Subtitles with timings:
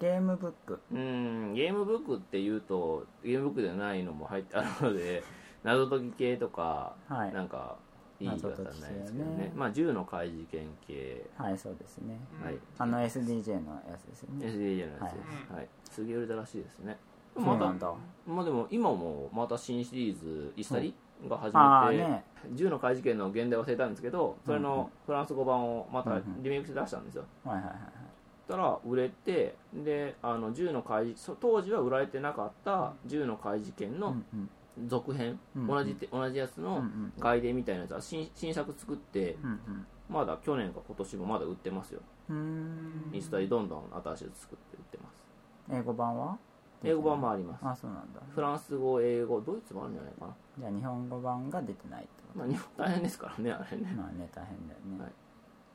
[0.00, 0.80] ゲームブック。
[0.92, 5.22] うんゲームブックっていうとゲームブックじゃないのも入ってあるので
[5.64, 7.32] 謎解き系とか、はい。
[7.32, 7.76] なんか
[8.20, 9.36] いい言い方はないですけどね。
[9.36, 9.52] ね。
[9.54, 12.20] まあ銃の怪事件系、はいそうですね。
[12.42, 12.58] はい。
[12.78, 14.46] あの SDJ のやつですよね。
[14.46, 15.68] SDJ のやつです、はい。
[15.84, 16.96] すげえ売れたらしいですね。
[17.34, 17.94] またそうなんだ。
[18.26, 20.94] まあでも今もまた新シリーズ「イスタリ」
[21.28, 22.24] が始めて、ああね。
[22.52, 27.72] 銃の怪事件の現代忘れたんですけどそれのフランス語版をまたリメイクして出したんですよ、はいはいはい
[28.48, 34.50] そしたら売れてであの銃の怪そ当時は売られてなかった銃の怪事件のうんうん。
[34.86, 37.12] 続編、うん同じて同じやつうんうのん。
[37.18, 42.00] 外伝みたいなやつは新新作作ってうんまだ去年か今年もまだ売ってますよ。
[42.30, 45.14] インスタにどんどん新しいやつ作って売ってます。
[45.70, 46.38] 英語版は？
[46.84, 47.66] 英語版もあります。
[47.66, 48.20] あそうなんだ。
[48.34, 50.34] フランス語英語ドイツもあるんじゃないかな。
[50.60, 53.82] じゃあ日本語版が出てないってこまあ日本大変ですからねあれね。
[53.82, 55.12] とまあね大変だよね、はい。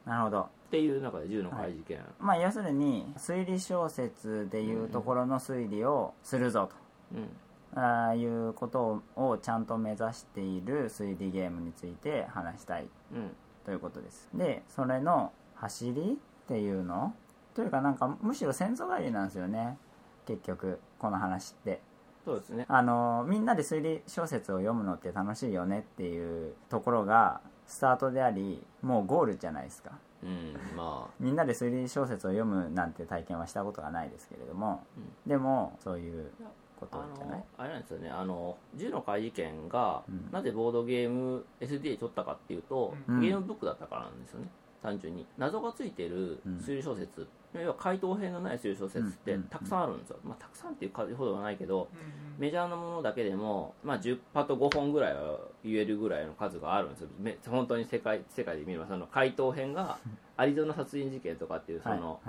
[0.09, 6.67] なるほどっていう中で銃の怪事件、まあ要するに推理小説でいうところの推理をするぞ
[7.13, 7.79] うん。
[7.79, 12.87] あいうことをちゃんと目指している推理ゲームについて話したい。
[13.13, 13.29] うん。
[13.63, 14.27] ということです。
[14.33, 17.13] でそれの走りっていうの？
[17.53, 19.77] というかなんかむしろ先祖返りなんですよね。
[20.25, 21.81] 結局この話って。
[22.25, 22.65] そうですね。
[22.67, 29.91] あのみんなで推理小説を読むのって楽しいよねっていうところがスタートでありもうゴールじゃないですか
[30.23, 34.83] うんまみんなで推理小説を読むなんて体験はしたことがないですけれども、
[35.27, 36.31] でもそういう
[36.79, 37.37] ことあじゃない？
[37.37, 38.09] のあれなんですよね。
[38.09, 40.29] あの銃の怪事件が、うん。
[40.31, 43.19] なぜボードゲーム SDA に取ったかっていうと、うん。
[43.21, 44.47] ゲームブックだったからなんですよね。
[44.81, 45.25] 単純に。
[45.37, 46.57] 謎がついてるうん。
[46.57, 47.27] 推理小説、
[47.61, 51.87] 要は回答編のない推理小説ってうんたくさんあるんですよ、まあ、たくさんっていう数ほどはないけど
[52.37, 57.09] メジャーなものだけでも、まあ、10パと5本ぐらいは言えるぐらいの数があるんですよ。
[57.19, 59.97] め本当に世界世界で見ればその回答編が
[60.35, 62.19] アリゾナ殺人事件とかっていうその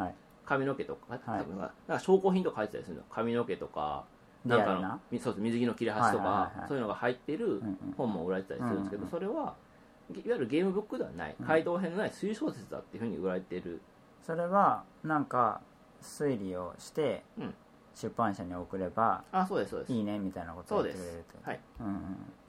[0.45, 1.41] 髪の毛とか,、はい。
[1.41, 3.02] 多分なんか証拠品とか入ってたりするの。
[3.11, 4.05] 髪の毛とか
[4.45, 4.58] な？
[4.58, 7.62] んかのそうです水着の切れ端とか、そういうのが入ってる
[7.97, 9.55] 本も売られてたりするんですけど、それは
[10.12, 11.35] いわゆるゲームブックではない。
[11.39, 11.46] うん。
[11.46, 13.80] 回答編のない推理小説だっていうふうに売られている、
[14.24, 15.61] それはなんか
[16.02, 17.55] 推理をしてうん。
[17.96, 19.92] 出版社に送ればあそうですそうです。
[19.92, 21.48] いいねみたいなことを言ってくれると。
[21.48, 21.61] はい。
[21.79, 21.95] うんうん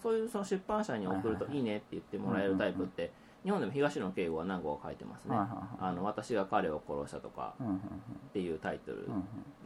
[0.01, 3.11] そういうその出版社に送るとはいはいねって言ってもらえるタイプって、
[3.43, 5.67] 日本でも東野圭吾は何個か書いてますね、はいはいはい。
[5.81, 7.79] あの私が彼を殺したとかうんうんっ
[8.33, 9.17] ていうタイトルうんう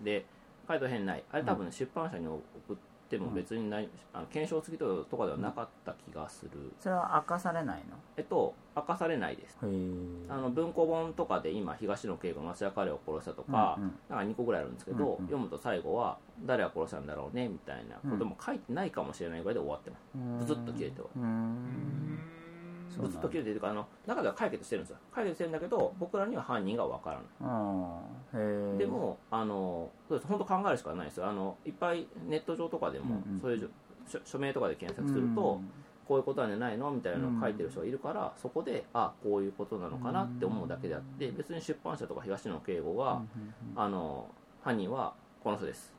[0.01, 0.25] んで
[0.67, 2.41] 回答編ないあれ多分出版社に送
[2.73, 2.75] っ
[3.09, 7.97] ても別にない、あの検証付きとかではなかった気がする、それは明かされないの？
[8.15, 9.57] えっと明かされないです。
[9.61, 13.91] あの文庫本とかで今東野圭吾の「私は彼を殺した」とか、うんうん。
[14.09, 15.17] なんか2個ぐらいあるんですけど、うんうん。
[15.25, 21.07] 読むと最後は誰が殺したんだろうねみたいなことも書いてないかもしれないぐらいで終わってます、ブツッと切れては。
[21.15, 22.19] うーん。
[22.37, 22.38] そ
[22.97, 23.13] うなんだ。
[23.13, 24.97] ブツッと切れてるかあの中では解決してるんですよ。
[25.13, 28.77] 解決してるんだけど僕らには犯人がわからない。
[28.77, 30.27] でもあのそうです。
[30.27, 31.27] 本当考えるしかないですよ。
[31.27, 33.69] あのいっぱいネット上とかでも、うんうんそうい
[34.25, 35.61] 署名とかで検索すると、
[36.07, 36.89] こういうことなんじゃないの？
[36.89, 43.21] みたいなのを書いてる人がいるから、そこであこういうことなのかなって思うだけであって別に出版社とか東野圭吾が、
[43.75, 44.27] あの
[44.63, 45.13] 犯人は
[45.43, 45.93] この人です。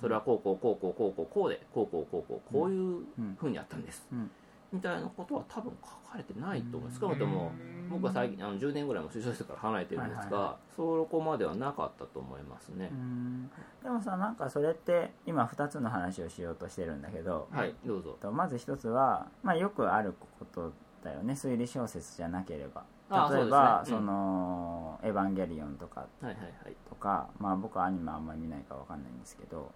[0.00, 3.04] それはこうこうこうこうこうこうこうでこうこうこうこうこういう
[3.38, 4.28] ふうにやったんです、うん
[4.74, 7.52] みたいなことは多分書かれてないと思います少なくとも
[7.88, 12.90] 僕は最近あの10年ぐらいも就職してから離れてるんですが、はいはそこまではなかったと思いますね。
[12.90, 13.50] う、ん。
[13.82, 18.18] でもさなんかそれって今2つの話をしようとしてるんだけどはいどうぞ。
[18.20, 20.72] とまず一つは、まあ、よくあること
[21.04, 21.34] だよね。
[21.34, 22.82] 推理小説じゃなければ。
[23.10, 24.06] あ例えばそ,、ねうん。
[24.06, 26.76] の「エヴァンゲリオン」とかはいはいはい。
[26.88, 29.70] とか、まあ、僕はアニメあんまり見ないから分かんないんですけど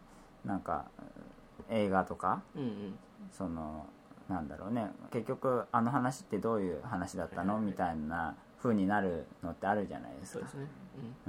[0.44, 0.86] なんか
[1.68, 2.98] 映画とかうんうん。
[3.30, 3.86] その
[4.28, 4.90] なんだろうね。
[5.10, 7.58] 結局あの話ってどういう話だったの？
[7.58, 10.46] みたいな風になるのってあるじゃないですか。
[10.46, 10.68] そうですね、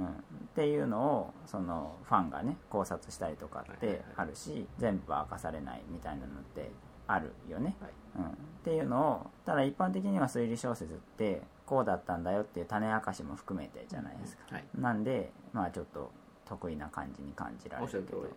[0.00, 0.10] うん、っ
[0.54, 6.70] ていうのをそのファンがね考察したりとかってあるし、全部は明かされないみたいなのって
[7.06, 7.74] あるよね、
[8.16, 8.28] うんはい。
[8.28, 14.64] うん、っていうのをただ一般的には推理小説ってこうだったんだよっていう種明かしも含めてじゃないですか、はい。
[14.78, 16.10] なんでまあちょっと
[16.44, 18.26] 得意な感じに感じられるるけどうん。
[18.26, 18.28] っ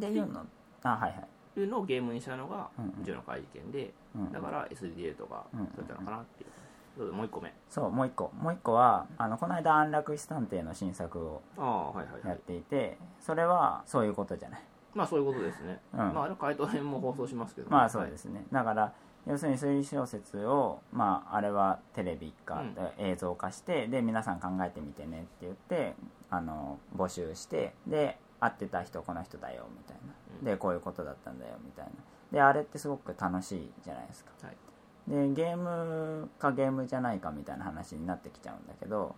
[0.00, 0.46] ていうの。
[0.84, 1.24] あはいはい
[1.60, 3.02] いうのをゲームにしたのがうんうん。
[3.02, 7.52] うちの会見で、うんだから SDA とかうんそういったのかなっていう、もう一個目。
[7.68, 8.30] そうもう一個。
[8.40, 14.62] もう一個はあのこの間安楽死探偵の新作をああはいはいはやっいていてそれはそういうことじゃない。
[14.94, 15.98] まあそういうことですね、うん。
[15.98, 18.92] まああれ回答編も放送しますけど、まあそうですね、だから
[19.26, 22.74] 要するに推理小説を、まあ、あれはテレビ化、うん。
[22.74, 25.94] で映像化してで皆さん考えてみてねって言って
[26.30, 30.44] あの募集してで会ってた人この人だよみたいな、うん。
[30.44, 31.90] でこういうことだったんだよみたいな。
[32.32, 34.30] であれってすごく楽しいじゃないですか。
[34.42, 34.56] はい。
[35.08, 39.14] でゲームかゲームじゃないかみたいな話になってきちゃうんだけど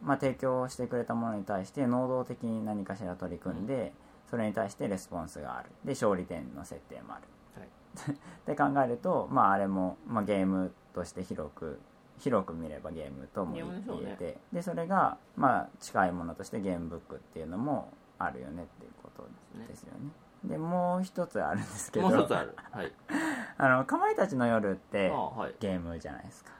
[0.00, 3.92] まあ、提供してくれたものに対して能動的に何かしら取り組んで、
[4.30, 5.70] それに対してレスポンスがある。
[5.84, 7.22] で勝利点の設定もある。
[7.60, 7.68] はい。
[8.12, 8.14] っ
[8.46, 11.80] て考えると、まあ、あれも、まあ、ゲームとして広く
[12.18, 13.66] 広く見ればゲームとも言
[14.04, 17.88] えてでそれが、まあ、近いものとしてゲームブックっていうのも
[18.24, 19.28] あるよねっていうこと
[19.68, 20.10] ですよね。
[20.44, 22.08] でもう一つあるんですけど。
[22.08, 22.56] もう一つある。
[22.70, 22.92] はい。
[23.58, 25.54] あのかまいたちの夜ってあはい。
[25.60, 26.52] ゲームじゃないですか。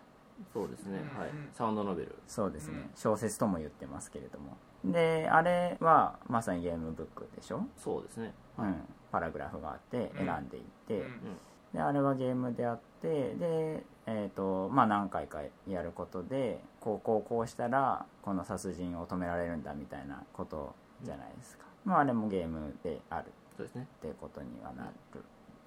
[0.53, 0.99] そうですね。
[1.17, 2.17] はいうんサウンドノベル。
[2.27, 2.91] そうですね、うん。
[2.95, 4.57] 小説とも言ってますけれども。
[4.85, 8.35] であれはまさにゲームブックでしょ、そうですね。
[8.59, 8.75] うん、
[9.13, 11.39] パラグラフがあって選んでいって、うん
[11.73, 23.33] であれはゲームであってで、えーとまあ、何回かやることでこうこうこうしたらこの殺人を止められるんだみたいなことじゃないですか、まあ、あれもゲームである。
[23.57, 23.87] そうですね。
[23.99, 24.91] っていうことにはなる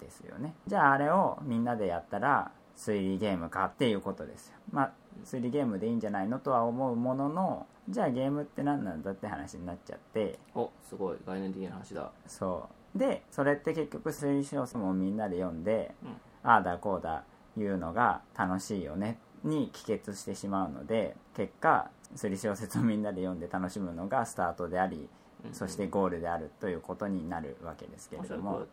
[0.00, 0.54] ですよね。
[0.66, 4.54] じゃああれをみんなでやったら推理ゲームかっていうことですよ。
[4.70, 4.92] まあ
[5.24, 10.38] 推理ゲームでいいんじゃないのとは思うもののじゃあゲームって何なんだって話になっちゃって。
[10.54, 12.10] おすごい概念的な話だ。
[12.26, 12.98] そう。
[12.98, 16.16] でそれって結局推理小説もみんなで読んで、うん。
[16.42, 17.24] ああだこうだ
[17.56, 25.08] 言うのが楽しいよねに帰結してしまうので結果推理小説をみんなで読んで楽しむのがスタートであり、うん
[25.52, 28.66] そしてゴールであるということになるわけですけれども。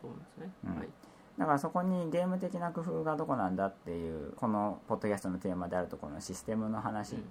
[1.37, 7.23] だからそこにゲーム的な工夫がどこなんだっていうこのポッドキャストのテーマであるところのシステムの話うん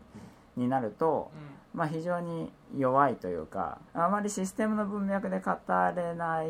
[0.56, 1.30] になると、
[1.74, 5.52] うまあ、非常に弱いというかあまりシステムの文脈で語
[5.96, 6.48] れない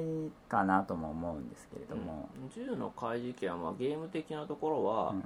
[0.48, 2.50] かなとも思うんですけれども、うん。
[2.50, 5.24] 銃の怪事件はまあゲーム的なところは、うん。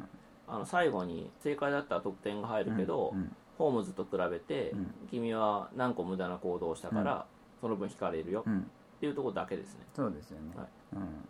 [0.49, 4.95] あの最後に正解だったら得点が入るけど、うんホームズと比べて、うん。
[5.11, 7.25] 君は何個無駄な行動をしたから、
[7.61, 8.45] その分引かれるよ。
[8.47, 9.81] うっていうところだけですね。
[9.95, 10.67] そうですよね、はい。
[10.95, 11.25] うん、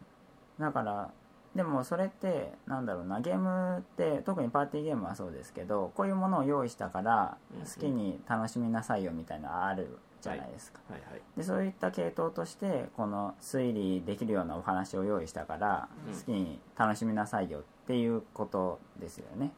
[0.58, 1.11] だから
[1.55, 11.23] でもそれってなんだろうなゲームって特にパーティーゲームはそうですけどこういうものを用意したからうん好きに楽しみなさいよみたいなのあるじゃないですか、はいはい。
[11.37, 16.14] でそういった系統としてこの推理できるようなお話を用意したからうん。
[16.14, 19.52] 好きに楽しみなさいよっていうことですよね、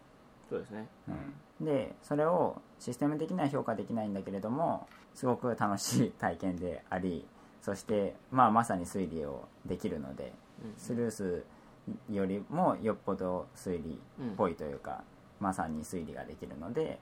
[0.49, 0.87] そうですね。
[1.61, 4.87] うん、でそれをシステム的には評価できないんだけれども
[5.19, 7.27] すごく楽しい体験であり
[7.61, 10.33] そして、まあ、まさに推理をできるので
[10.65, 11.45] うんスルース
[12.09, 15.03] よりもよっぽど推理っぽいというか、
[15.41, 17.01] まさに推理ができるので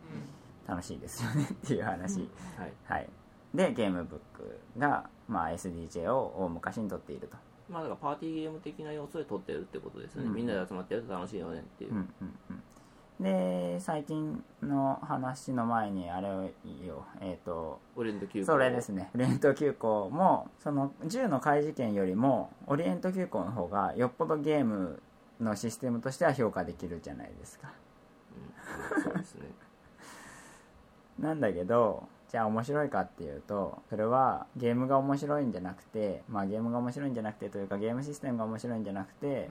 [0.66, 2.20] 楽しいですよねっていう話、
[2.56, 2.72] はい。
[2.84, 3.08] はい、
[3.52, 7.36] でゲームブックが、まあ、SDJ を大昔に取っていると、
[7.68, 10.34] まあだからパーティーゲーム的な要素で撮ってるってことですよね、うん。
[10.36, 12.06] みんなで集まってやると楽しいよねっていう、うんうん
[12.50, 12.62] うん
[13.20, 18.46] で最近の話の前にあれをいいよえっ、とオリエント急行。
[18.46, 19.10] それですね。
[19.14, 25.00] オリエント急行もその銃の怪事件よりもオリエント急行の方がよっぽどゲーム
[25.40, 27.72] のシステムとしては評価できるじゃないですか。
[28.96, 29.48] うんそうですね。
[31.18, 39.48] なんだけどじゃあ面白いかっていうとそれはゲームが面白いんじゃなくてまあゲームが面白いんじゃなくてというかゲームシステムが面白いんじゃなくて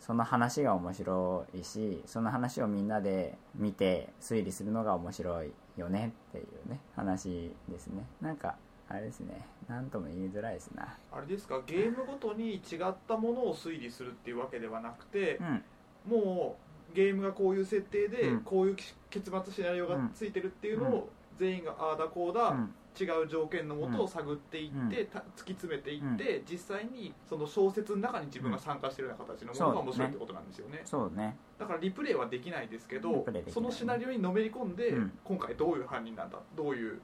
[0.00, 8.06] その話が面白いしその話をみんなで見て推理するのが面白いよねっていうね話ですね。
[8.20, 8.56] なんか
[8.88, 9.46] あれですね。
[9.68, 10.96] 何とも言いづらいですな。
[11.12, 11.60] あれですか？
[11.66, 15.64] ゲームごとに違ったものを推理するっていうわけではなくてうん。
[16.06, 16.56] も
[16.90, 18.40] うゲームがこういう設定でうん。
[18.40, 18.76] こういう
[19.10, 30.80] 結末シナリオがついてるっていうのを全員がああだこうだうん違う条件のもとを探っていって、た突き詰めていって、実際にその小説の中に自分が参加してるような形のものが面白いってことなんですよね。
[30.84, 31.36] そうね。
[31.58, 35.12] だからリプレイはできないですけリどプレイできないそのシナリオにのめり込んで、うん。
[35.24, 37.00] 今回どういう犯人なんだどういう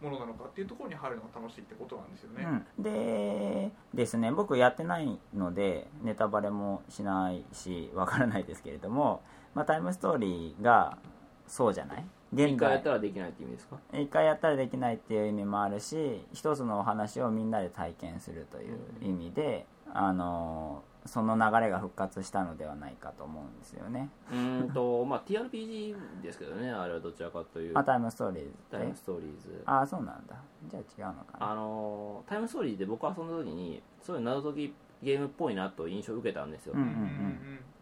[0.00, 2.46] ものなのかっていうところに入るのが楽しいってことなんですよね、
[2.78, 4.32] うん、でですね。
[4.32, 9.22] 僕やってないのでネタバレもしないしわからないですけれども、
[9.54, 10.98] まあ、タイムストーリーが
[11.46, 12.04] そうじゃない？
[12.32, 13.76] 現一回やった代らできないって意味ですか？
[13.92, 24.08] 一回やったらできないっていう意味もあるし一つのお話をみんなで体験するという意味で、あのその流れが復活したのではないかと思うんですよね。
[24.30, 29.62] うーんとまあ TRPG ですけどねあれはどちらかというあタイムストーリーズでタイムストーリーズ。
[29.66, 30.36] ああそうなんだ。
[30.70, 31.50] じゃあ違うのかな。
[31.50, 36.86] あのータイムストーリーで僕はその時にそういう謎解きゲームっぽいなと印象を受けたんですよ、うんうん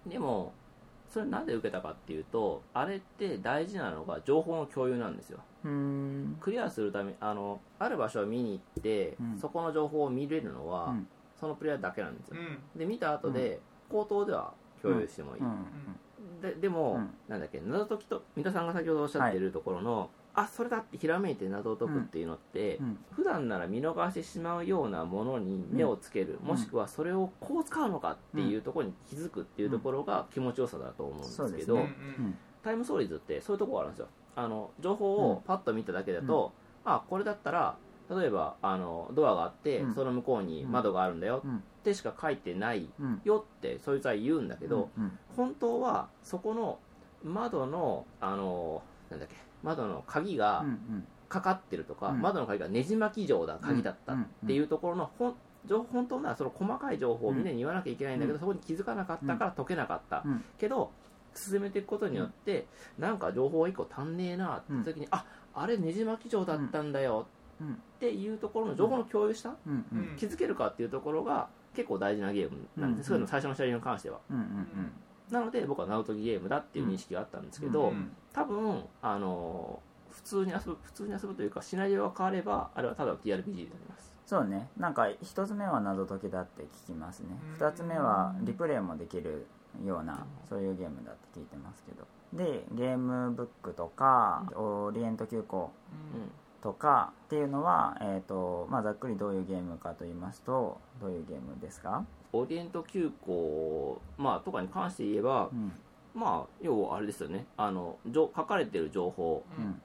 [0.05, 0.11] うん。
[0.11, 0.55] でも
[1.11, 5.41] それなんで受けたかっていうとあれって大事なのが情報の共有なんですよ。
[6.41, 9.39] クリアするためあのある場所を見に行って、うん。
[9.39, 11.09] そこの情報を見れるのは、うん。
[11.39, 12.37] そのプレイヤーだけなんですよ。
[12.39, 12.47] うん。
[12.47, 16.41] うんで見た後で、口頭では共有してもいい、うん。
[16.41, 17.11] ででも、うん。
[17.29, 22.99] なんだっけ謎解きと三田さんが先ほどおっしゃっているところの、あそれだってひらめいて謎を解くっていうのって、うん。
[23.11, 26.49] 普段なら見逃してしまうようなものに目をつける、うん。
[26.49, 31.95] もしくはそれをこう使うのかっていうところに気づくっていうところが気持ちよさだと思うんですけど、ね。
[32.63, 34.09] タイムストーリーズってそういうところがあるんですよ。
[34.37, 36.53] あの情報をパッと見ただけだと、
[36.85, 37.77] あこれだったら
[38.09, 39.95] 例えばあのドアがあって、うん。
[39.95, 43.21] その向こうに窓があるんだようんってしか書いてないうん。
[43.25, 45.19] よってそいつは言うんだけど、うん。
[45.37, 46.79] 本当はそこの
[47.23, 51.07] 窓のあのなんだっけ窓の鍵がうんうん。
[51.29, 52.21] かかってるとか、うん。
[52.21, 58.41] 窓の鍵がねじ巻き状だ鍵だったっていうところのほん情本当ならその細かい情報をみんなに言わなきゃいけないんだけど、うん。
[58.41, 60.45] そこに気づかなかったから解けなかった、うん。
[60.59, 60.91] けど
[61.35, 62.67] 進めていくことによって、
[62.99, 65.25] なんか情報が1個足んねえなって時に、あ
[65.55, 67.27] あれねじ巻き状だったんだよ
[67.61, 67.75] うん。
[67.75, 69.85] っていうところの情報の共有した、うん。
[69.93, 70.17] うん。
[70.17, 73.07] 気づけるかっていうところが結構大事なゲームなんです、うん。
[73.07, 74.19] そういうの最初のシャリに関しては。
[74.31, 74.37] うん。
[74.37, 74.67] うん。
[75.31, 84.11] なので僕は縄解きゲームだっていう認識があったんですけど、うん多分あの普通に遊ぶ普通に遊ぶというかシナリオが変わればあれはただの TRPG になります。
[84.27, 84.69] そうね。
[84.77, 87.29] なんか一つ目は謎解きだって聞きますね。
[87.61, 87.67] うん。
[87.67, 89.47] 二つ目はリプレイもできる
[89.85, 92.07] ようなそういうゲームだって聞いてますけど。
[92.33, 95.73] でゲームブックとかオリエント急行
[96.15, 96.31] うん。
[96.61, 105.73] とかっていうのは、えーとまあ、ざっくりどういうゲームかと言いますとどういうゲームですか、オリエント急行、まあ、とかに関して言えば、うん
[106.15, 107.47] まあ、要はあれですよね。
[107.57, 109.45] あの情書かれてる情報。
[109.59, 109.69] ううん。
[109.71, 109.83] ん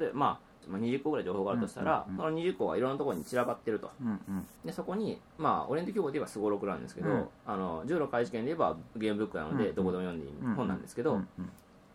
[0.00, 3.90] 例えば、まあ、まあ20個ぐらい情報があるとしたら、その20個がいろんなところに散らばってると。
[4.00, 4.46] うんうん。
[4.64, 7.28] でそこに、まあ、オリエント急行で言えばすごろくなんですけど、うん。
[7.46, 11.20] あの銃の開示権で言えばゲームブックなので、うんどこでも読んでいい本なんですけど、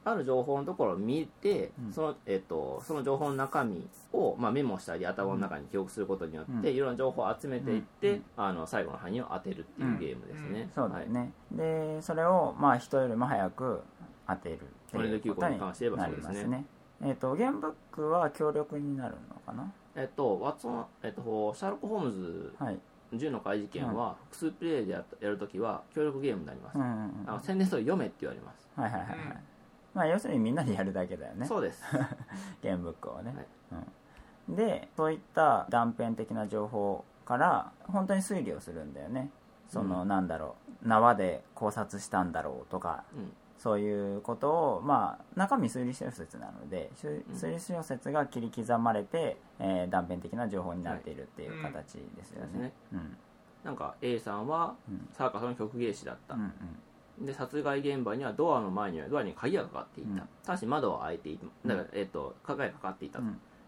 [0.10, 1.94] ある情報のところを見て、うん。
[1.94, 6.76] そのえっとその情報の中身を、まあ、メモしたり頭の中に記憶することによって、うん。
[6.76, 8.24] いろんな情報を集めていって、うん。
[8.38, 13.82] あの最後の範囲を当てるっていうゲームですね、そうだよね、でそれをまあ人よりも早く
[14.28, 14.60] 当てるっ
[14.90, 16.66] ていうことになりますね。
[17.02, 19.72] えっ、とゲームブックは協力になるのかな？
[19.96, 22.80] えっとワッツォン、えっと、シャーロック・ホームズはい。
[23.14, 29.34] 銃の開示権は複数プレイでややるときは協力ゲームになります、うんうんうんあの宣伝書を読めって言われます、はいはいはいはい、うん
[29.98, 31.48] まあ要するにみんなでやるだけだよね。
[31.48, 31.84] そうです。
[32.62, 33.48] ゲームブックをね、はい。
[34.50, 39.32] うん、でそういった断片的な情報から本当に推理をするんだよね。
[39.68, 40.08] その、うん。
[40.08, 40.88] なんだろう。
[40.88, 43.34] 縄で考察したんだろうとかうん。
[43.58, 52.62] そういうことを、まあ、中身推理小説なので推理小説が切り刻まれて、えー断片的な情報になっているっていう形ですよね。
[52.62, 53.18] はいそうん。
[53.64, 55.10] なんか A さんはうん。
[55.12, 56.54] サーカスの曲芸師だった、うん
[57.20, 60.18] で殺害現場にはドアの前にはドアに鍵がかかっていた、うん。
[60.44, 61.46] ただし窓は開いていた。
[61.68, 63.26] だから、えっと鍵がかかっていたと、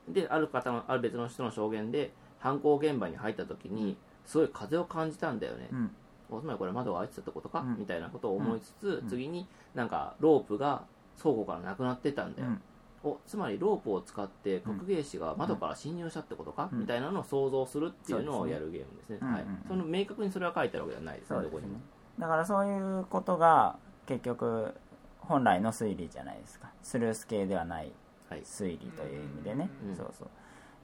[0.07, 0.13] うん。
[0.13, 5.91] である方のある別の人の証言で犯行現場に入った時にすごい風を感じたんだよね、うん。
[6.29, 7.79] おつまりこれ窓が開いてたってことか、うん。
[7.79, 9.09] みたいなことを思いつつ、うん。
[9.09, 10.83] 次になんかロープが
[11.21, 12.61] 倉庫からなくなってたんだよ、うん。
[13.01, 16.79] おつまりロープを使って曲芸師が窓から侵入したってことか、うん。
[16.79, 21.41] みたいなのを想像するっていうのをやるゲームですね、はい、その明確にそれは書いてあるわけではないですね。
[21.41, 21.79] どこにも
[22.19, 24.73] だからそういうことが結局
[25.19, 26.69] 本来の推理じゃないですか。
[26.83, 27.91] スルース系ではない
[28.29, 28.41] はい。
[28.41, 29.95] 推理という意味でね、うん。
[29.95, 30.27] そうそう。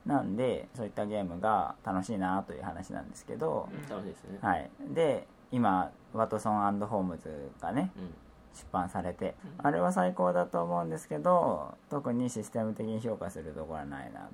[0.07, 3.89] なんでそういったゲームが楽しいなという話なんですけど、うん。
[3.89, 4.69] 楽しいですね、はい。
[4.93, 8.13] で今ワトソンホームズがねうん。
[8.53, 9.67] 出版されて、うん。
[9.67, 14.29] あれは最高だと思うんですけど特にシステム的に評価するところはないなというよ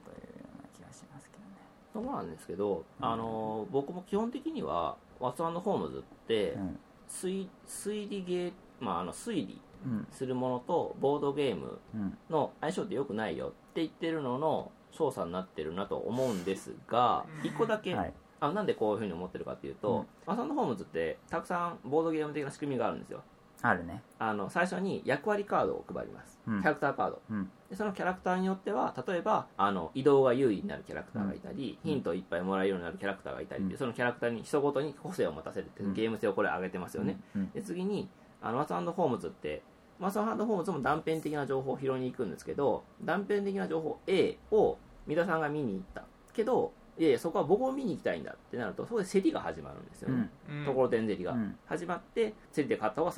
[0.59, 1.49] うな気がしますけどね。
[1.93, 6.79] そうなんですけど、うんあの僕も基本的にはワッツホームズってうん
[7.11, 10.07] 推推理ゲー、まあ、あの推理うん。
[10.11, 12.17] するものとボードゲームうん。
[12.29, 17.47] の相性って良くないよって言ってるのの調査になってるなと思うんですがうん。
[17.47, 18.13] 一個だけ、はい。
[18.39, 23.23] あなんでこういうふうに思ってるかっていうと、ワッツホームズってたくさんボードゲーム的な仕組みがあるんですよ
[23.63, 24.01] あるね。
[24.19, 26.61] あの最初に役割カードを配ります、うん。
[26.61, 27.21] キャラクターカード。
[27.29, 27.51] うん。
[27.69, 31.91] でそのキャラクターによっては例えばあの移動が優位になるキャラクターがいたり、うん。
[31.91, 33.79] ヒントをいっぱいもらえるようになるキャラクターがいたりっていううん。
[33.79, 37.51] そのキャラクターに人ごとに個性を持たせるっていううんゲーム性をこれ上げてますよね、うん。
[37.51, 38.09] で次に
[38.41, 39.61] あのマツホームズって
[39.99, 46.03] マツホームズも断片的な情報を拾いに行くんですけど断片的な情報 A を三田さんが見に行った。
[46.33, 50.65] けどいやいやそこは僕も見に行きたいんだってなるとそこで競りが始まるんですよね、うん。
[50.65, 51.55] ところてん競りが、うん。
[51.65, 53.13] 始まって競りで買った方が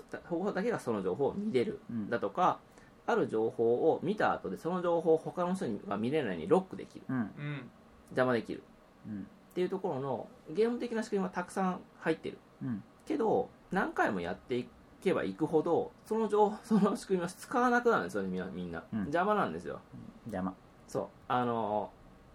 [0.45, 2.09] 方だけがその情報を見れるうん。
[2.09, 2.59] だとか
[3.05, 7.05] ある情報を見た後でその情報を他の人が見れないようにロックできる。
[7.09, 7.17] うん。
[7.17, 7.69] うん。
[8.09, 8.63] 邪魔できる。
[9.07, 9.21] うん。
[9.21, 12.37] っていうところのゲーム的な仕組みはたくさん入ってる。
[12.61, 12.83] うん。
[13.05, 14.69] けど何回もやってい
[15.03, 18.45] けばいくほどその情 その仕組みを使わなくなるんですよねみんな。
[18.47, 18.99] みんな、うん。
[18.99, 19.79] 邪魔なんですよ。
[20.25, 20.53] 邪魔。
[20.87, 21.07] そう。
[21.27, 21.91] あの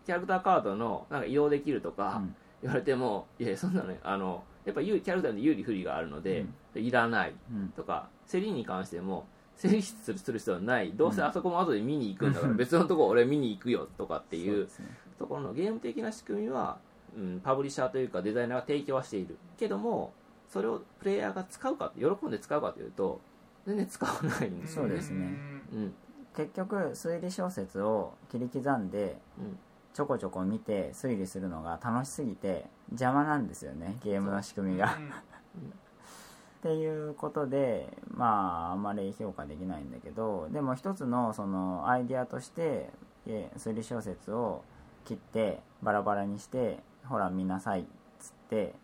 [0.08, 2.34] キャラクターカードのなんか移動できるとかうん。
[2.62, 7.68] 言われても、いやいやそんなのねあのやっぱキャラクターで有利不利があるので、いらないうん。
[7.68, 9.26] とか競りに関しても
[9.60, 10.92] 競りするする必要はない。
[10.92, 14.70] どうせあそこも後で見に行くんだから 別のとこ俺見に行くよとかっていうね。
[15.18, 16.78] ところのゲーム的な仕組みは、
[17.14, 20.14] うん、パブリッシャーというかデザイナーが提供はしているけども
[20.48, 23.20] それをプレイヤーが使うか喜んで使うかというと
[23.66, 24.88] 全然使わないんですよね。
[24.88, 25.38] そうですね。
[25.72, 25.94] うん。
[26.34, 29.58] 結局推理小説を切り刻んでうん
[29.98, 34.96] ちょこちょこ見て推理するのが楽しすぎて邪魔なんですよねゲームの仕組みが。
[34.96, 35.00] う。
[35.00, 35.08] ん。
[35.10, 35.12] っ
[36.62, 42.90] ていうことでまああんまり評価できないんだけどでも一つのそのアイディアとして
[43.26, 44.62] え推理小説を
[45.04, 47.84] 切ってバラバラにしてほら見なさいっ
[48.20, 48.76] つって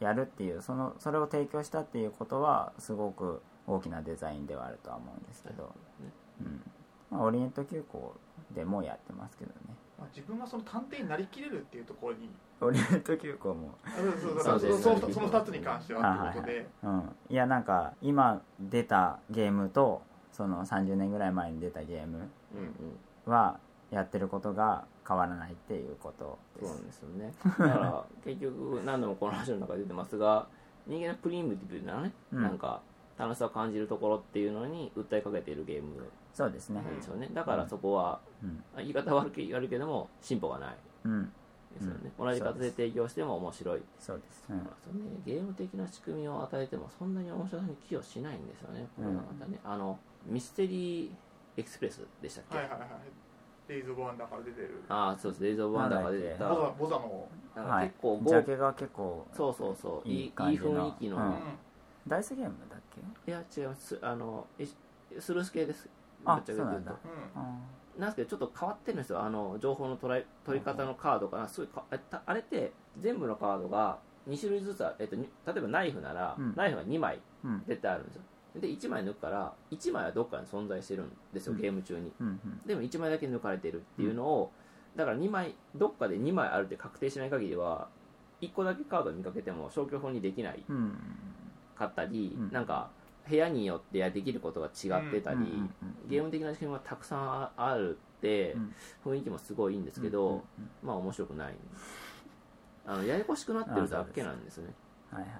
[0.00, 5.72] やるっていうそのそれを提供したっていうことはすごく大きなデザインではあるとは思うんですけど、
[6.40, 6.60] うん。
[7.08, 8.16] まあ、オリエント急行
[8.52, 12.28] でもやってますけどねまあ、自分がその探偵になりきれるっていうところに
[12.60, 14.82] オリエント急行もあそうそうそうです。
[14.82, 22.28] そのそのその2つに関してはっていうことで、うん、いやなんか今出たゲームとその30年ぐらい前に出たゲーム
[23.24, 23.58] は
[23.90, 27.32] やってることが変わらないっていうことでそうですよね。
[27.44, 30.46] だから結局何度もこの話の中で出てますが
[30.86, 32.42] 人間のプリミティブなね、うん。
[32.42, 32.80] なんか
[33.18, 36.02] 楽しさを感じるところっていうのに訴えかけているゲーム
[36.36, 36.82] そうですね。
[36.82, 37.30] なんですよね。
[37.32, 38.62] だからそこは、うん。
[38.76, 40.76] 言い方悪く悪いけども進歩がない。
[41.06, 41.32] うん
[41.72, 42.26] ですよね、うん。
[42.26, 43.82] 同じ形で提供しても面白い。
[43.98, 48.86] そうです、うんそうね、ゲーム的な仕組みを与えてもそんなに面白さに寄与しないんですよね。
[48.96, 51.10] これはまたね、あのミステリー
[51.56, 52.88] エクスプレスでしたっけ、はいはいはい。
[53.68, 54.82] デイズ・オブ・ワンダーから出てる。
[54.88, 55.42] ああそうです。
[55.42, 56.48] デイズ・オブ・ワンダーが出てた。
[56.48, 57.28] ボザボザの、
[57.80, 60.08] 結構豪ジャケが結構そうそうそう。
[60.08, 61.38] いいいい感じの雰囲気の、
[62.06, 62.80] ダイスゲームだっ
[63.24, 63.30] け？
[63.30, 63.98] いや違います。
[64.00, 64.66] あのい
[65.18, 65.88] スルース系です。
[65.88, 65.95] あ
[66.34, 66.64] ぶっちゃけ言うと。
[66.64, 66.92] そうなんだ。
[67.96, 68.00] うん。
[68.00, 69.22] なんですけどちょっと変わってるんですよ。
[69.22, 71.84] あの情報の捉え取り方のカードかなすごいか
[72.26, 76.54] あれって全部のカードが2種類ずつある、えっと、に例えばナイフなら、うん。
[76.56, 77.62] ナイフが2枚うん。
[77.66, 78.22] 絶対あるんですよ。
[78.60, 81.60] で1枚抜くから1枚はどっかに存在してるんですようん。
[81.60, 82.12] ゲーム中に。
[82.20, 82.60] うんうん。
[82.66, 84.52] でも1枚だけ抜かれてるっていうのを、
[84.96, 87.88] だから2枚どっかで2枚あるって確定しない限りは
[88.40, 90.96] 1個だけカードを見かけても消去法にできないうん。
[91.76, 92.52] かったり、うん。
[92.52, 92.90] なんか
[93.28, 95.38] 部屋によってできることが違ってたり、
[96.08, 98.74] ゲーム的な仕組みがたくさんああるって、うん。
[99.04, 100.44] 雰囲気もすごいいいんですけど、
[100.82, 101.54] まあ面白くない。
[102.86, 104.72] あのややこしくなってるだけなんですね。
[105.10, 105.30] はいはい。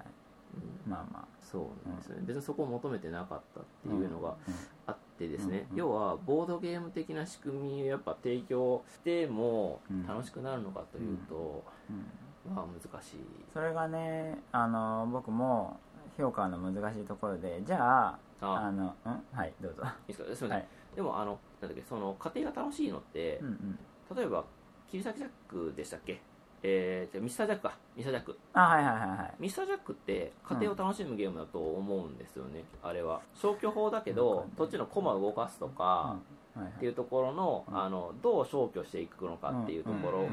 [0.85, 0.91] うん。
[0.91, 1.37] まあまあ。
[1.41, 4.53] そうなんですよね、別にそこを求めてなかったっていうのがうん
[4.85, 10.05] あってですね、要はボードゲーム的な仕組みをやっぱ提供してもうん。
[10.05, 12.53] 楽しくなるのかというと、うん。
[12.53, 13.17] まあ難しい。
[13.53, 15.79] それがねあの僕も
[16.17, 18.53] 評価の難しいところでじゃああ。
[18.67, 19.23] あのうん？
[19.31, 19.83] はいどうぞ。
[20.07, 20.35] いいですか？
[20.35, 20.67] すみません、はい。
[20.95, 23.79] でもあのなんだっけその家庭が楽しいのって、うんうん。
[24.15, 24.43] 例えば
[24.89, 26.21] 切り裂きジャックでしたっけ？
[26.63, 27.77] えー、じゃあミスタージャックか。
[27.95, 28.39] ミスタージャック。
[28.53, 29.33] あはいはいはいはい。
[29.39, 33.21] ミスタージャックって家庭を楽しむゲームだと思うんですよね、あれは。
[33.35, 36.17] 消去法だけど、うんそっちのコマを動かすとか、は
[36.55, 36.67] いはい。
[36.77, 37.77] っていうところの,、うん。
[37.79, 40.23] あのどう消去していくのかっていうところう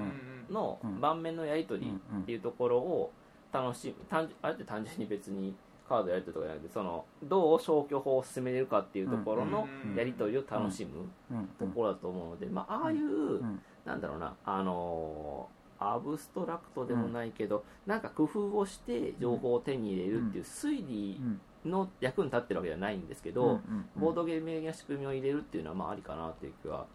[0.50, 1.00] んのうん。
[1.00, 3.12] 盤面のやり取りっていうところを
[3.52, 5.54] 楽しむ単純あれって単純に別に
[5.88, 11.46] カードやり取りとかじゃなくてそのどう消去法を進めれるかっていうところのうんやり取りを楽しむうん。
[11.58, 13.60] ところだと思うので、まあ、ああいう、うん。
[13.84, 23.50] なんだろうなあのーアブストラクトでもないけど、なんか工夫をして情報を手に入れるっていう推理うんの役に立ってるわけじゃないんですけど、うん。
[23.50, 23.86] うん。
[23.96, 26.86] ボードゲーム的な仕組みを入れるっていうのはまあありかなっていう気は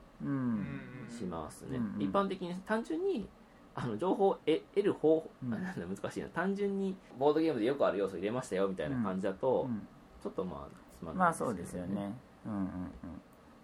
[1.09, 2.01] しますね、うん。
[2.01, 3.27] 一般的に単純に
[3.75, 5.49] あの情報を得得る方法、うん。
[5.51, 6.27] なんだ難しいな。
[6.29, 9.87] 単純にボードゲームでよくある要素入れましたよみたいな感じだと、うん。
[10.21, 12.13] ちょっとまあつまんまあないそうですよね。
[12.45, 12.67] うんうんうん。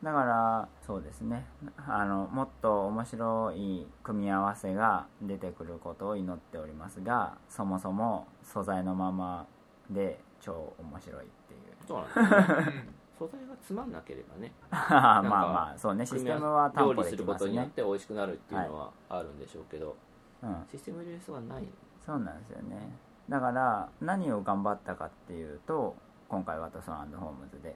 [0.03, 1.45] だからそうですね。
[1.77, 9.47] あのもっと面白い組み合わせが出てくることを祈っておりますがそもそも素材のまま
[9.89, 11.61] で超面白いっていう。
[11.87, 14.51] そうなんですようん 素材がつまんなければね。
[14.69, 19.95] まあまあそうねシステムは担料保で理することきますねによって美味しくなるっていうのはあるんでしょうけど、
[20.43, 20.65] うん。
[20.69, 21.67] システム入れる必要がない。
[22.05, 22.97] そうなんですよね。
[23.29, 25.95] だから何を頑張ったかっていうと
[26.29, 27.75] 今回ワトソンホームズで。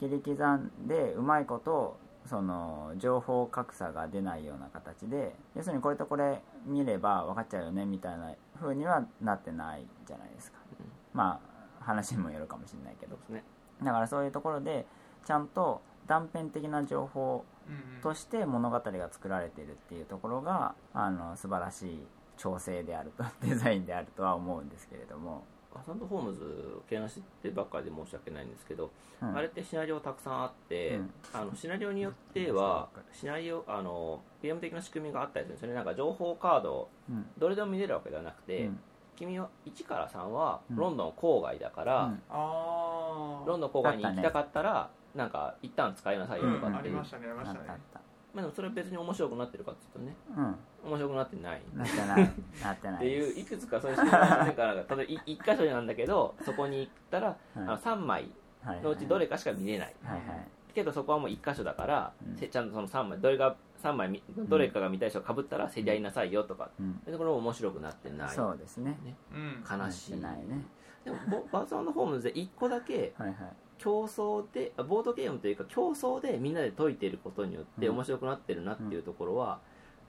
[0.00, 10.58] 切り刻んでうまいことその情報格差が出ないような形で要するにこれとこれ見れば分かっちゃうよねみたいな風にはなってないじゃないですか、
[11.12, 13.16] まあ話にもよるかもしれないけど。
[13.16, 13.44] ですね
[13.82, 14.86] だからそういうところで
[15.24, 22.06] ちゃんと断片的な情報うんとして物語が作られているっていうところがあの素晴らしい
[22.36, 26.44] 調整であると デザインであるとは思うんですけれども、アサンドホームズ
[26.78, 29.36] をけなしてばっかりで申し訳ないんですけど、うん。
[29.36, 31.14] あれってシナリオたくさんあって、うん。
[31.32, 35.74] あのシナリオによってはシナリオあのゲーム的な仕組みがあったりするんですよね。
[35.74, 37.26] なんか情報カードをうん。
[37.38, 38.80] どれでも見れるわけではなくて、うん。
[39.16, 40.76] 君は1から3はうん。
[40.76, 42.12] ロンドン郊外だから、うん。
[42.12, 43.03] ああ
[43.46, 47.80] ロンドン郊外に行きたかったらなんか一旦使いなさいよとかあっていう、りましたねありまあしたね。
[48.34, 50.16] まあ、でもそれは別に面白くなってるかっていうとね。
[50.36, 50.90] うん。
[50.90, 51.62] 面白くなってない。
[51.72, 52.32] なってない。
[52.62, 57.36] なってないっていういくつかそういう仕組みがあるから例えば1箇所なんだけどそこに行ったら、はい。
[57.54, 58.28] あの3枚
[58.62, 59.94] はいのうちどれかしか見れない。
[60.02, 60.46] はいはい。
[60.74, 62.36] けどそこはもう1箇所だから、うん。
[62.36, 67.00] せちゃんとその3枚どれが三枚みどれかが見たい人がかぶったら競り合いなさいよとか、うん。
[67.04, 68.34] そういうところも面白くなってない。
[68.34, 68.96] そうですね。
[69.32, 69.64] うん。
[69.70, 70.16] 悲しい。
[70.16, 70.66] ないね
[71.04, 73.36] でもボバーズホームズで1個だけはいはい。
[73.76, 77.94] 競争であボードゲームというか競争でみんなで解いていることによってうん。
[77.94, 79.60] 面白くなってるなっていうところは、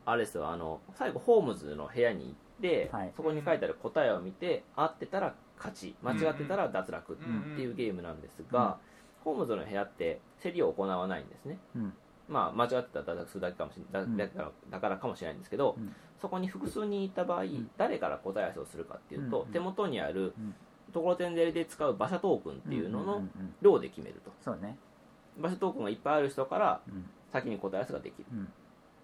[0.06, 3.12] あれですよあの最後ホームズの部屋に行って、はい。
[3.16, 8.78] そこに書いてある答えを見て合ってたら勝ち間違ってたら脱落っていうゲームなんですが、
[9.24, 11.58] ホームズの部屋って競りを行わないんですね。
[11.76, 11.94] うん。
[12.28, 14.18] まあ間違ってたら脱落するだけかもしれだうん。
[14.18, 15.94] だからだからかもしれないんですけど、うん。
[16.22, 17.70] そこに複数人いた場合、ん。
[17.78, 19.52] 誰から答え合わせをするかっていうと、うん。
[19.52, 20.56] 手元にあるうん
[20.96, 23.22] ところてんでで使う馬車トークンっていうのの
[23.62, 24.32] 量で決めると。
[24.42, 24.78] そうね。
[25.38, 27.06] 馬車トークンがいっぱいある人からうん。
[27.34, 28.26] 先に答え合わせができる。
[28.32, 28.48] うん。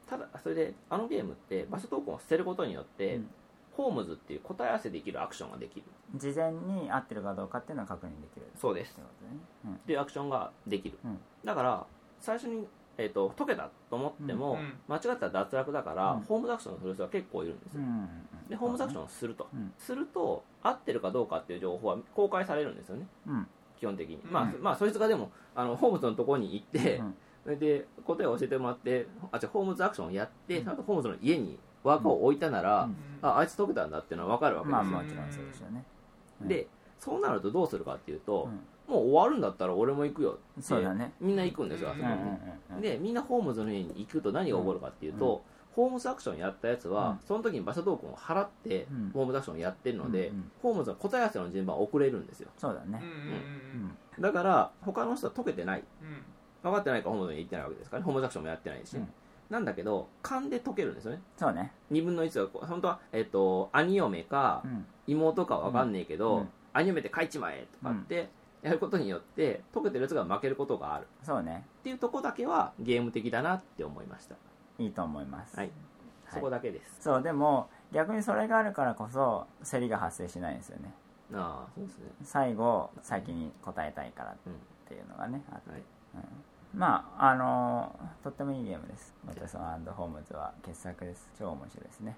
[0.07, 3.29] ただそれであのゲームって馬車トークンを捨てることによって、うん。
[3.75, 5.83] ホームズっていう答え合わせできるアクションができる。
[6.15, 8.45] 事前に合ってるかどうかっていうのは確認できる。
[8.55, 8.97] そうです。
[8.97, 11.19] っていうアクションができる、うん。
[11.43, 11.85] だから
[12.19, 16.21] 最初に、えー、と解けたと思っても、間違ったら脱落だから、うん。
[16.21, 18.09] ホームズアクションをする人が結構いるんですよ、うん。
[18.49, 19.73] でホームズアクションをすると、うん。
[19.77, 23.07] すると合ってるかどうかっていう情報は公開されるんですよね。
[23.27, 23.47] うん。
[23.79, 24.31] 基本的に、うん。
[24.31, 27.15] まあまあそいつがでもあのホームズのところに行って、うん。
[27.43, 30.75] それで答えを教えてもらってあじゃあホームズアクションをやって、うん。
[30.75, 32.95] ホームズの家に枠を置いたなら、うん。
[33.21, 34.77] ああいつ解けたんだっていうのは分かるわけです。
[34.77, 35.83] よ、まあそうですよね。
[36.41, 36.47] うん。
[36.47, 36.67] で
[36.99, 38.59] そうなるとどうするかっていうと、うん。
[38.93, 41.13] もう終わるんだったら俺も行くよってそうだね。
[41.21, 42.07] みんな行くんですよ、あそこ
[42.75, 42.81] に。
[42.81, 45.43] でみんなホームズの家に行くと何が起こるかっていうと、
[45.75, 47.19] ホームズアクションやったやつは、うん。
[47.25, 49.11] その時に場所トークンを払って、うん。
[49.13, 50.51] ホームズアクションをやってるので、うんうん。
[50.61, 52.49] ホームズの答え合わせの順番遅れるんですよ。
[52.57, 53.01] そうだね。
[53.03, 55.83] うんだから他の人は解けてない。
[56.01, 56.23] うん。
[56.61, 58.05] 分かってないからホームズに行ってないわけですからね。
[58.05, 59.07] ホームズアクションもやってないし、うん。
[59.49, 61.21] なんだけど勘で解けるんですよね。
[61.37, 61.71] そうね。
[61.91, 64.85] 2分の1は本当は、えっと兄嫁かうん。
[65.07, 66.49] 妹か分かんねえけど、うん。
[66.73, 68.29] 兄嫁って書いちまえとかって
[68.61, 71.07] やることによって解けてるやつが負けることがある。
[71.23, 71.65] そうね。
[71.79, 74.35] っていうとこだけはゲーム的だなって思いました
[74.83, 75.57] いいと思います。
[75.57, 75.71] はい、
[76.29, 77.01] そこだけです。
[77.01, 80.93] そうでも逆にそれがあるからこそ競りが発生しないんですよね。
[81.33, 82.05] ああそうですね。
[82.23, 84.35] 最後先に答えたいからっ
[84.87, 85.79] ていうのがねあって、はい。
[86.15, 86.79] うん。
[86.79, 89.61] まああのとってもいいゲームです「ロテソン
[89.93, 91.29] ホームズ」は傑作です。
[91.37, 92.17] 超面白いですね、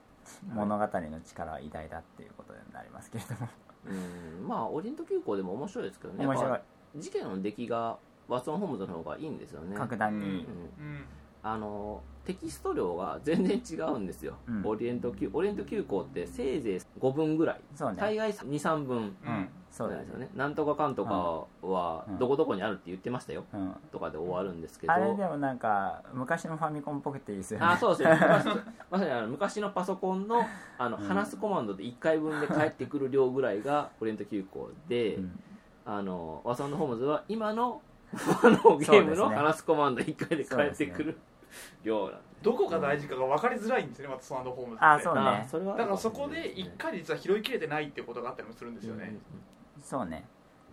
[0.53, 3.47] 物語の力は偉大だっていうことになりますけれども。
[3.85, 4.47] うん。
[4.47, 6.25] まあオリエント急行でも面白いですけどね。
[6.25, 6.59] 面白い。
[6.97, 7.97] 事件の出来が
[8.27, 9.75] ワッツン・ホームズの方がいいんですよね。
[9.75, 10.25] 格段に。
[10.25, 10.51] いい、うん。
[10.51, 10.55] う
[10.99, 11.05] ん
[11.43, 14.61] あのテキスト量が全然違うんですよ、うん。
[14.65, 17.55] オリエント急オリエント急行ってせいぜい5分ぐらい。
[17.55, 17.61] ね。
[17.97, 18.97] 大概23分。
[18.97, 19.49] うん。
[19.69, 20.03] そうだね。
[20.03, 20.29] なんですよね。
[20.35, 22.19] なんとかかんとかはうん。
[22.19, 23.75] どこどこにあるって言ってましたよ、うん。
[23.91, 24.93] とかで終わるんですけど。
[24.93, 27.65] あれでもなんか昔のファミコンっぽくていいですよね。
[27.65, 28.45] あそうですね 昔
[28.89, 30.41] まさにあの昔のパソコンの
[30.77, 31.03] あの、うん。
[31.03, 35.39] 話すコマンドで1回分で返ってくる量ぐらいが オリエント急行で、うん。
[35.85, 37.81] あのワソンのホームズは今の
[38.13, 41.17] あのゲームの話すコマンド1回で返ってくる
[41.83, 42.11] 量な。
[42.11, 44.85] んでどこが大事かが分かりづらいんですよねまたソンホームズって。
[44.85, 45.21] あそうね。
[45.21, 49.15] あそれはだからそこで一回実は拾いきれてないっていうことがあったりもするんですよね、
[49.81, 50.25] そうね。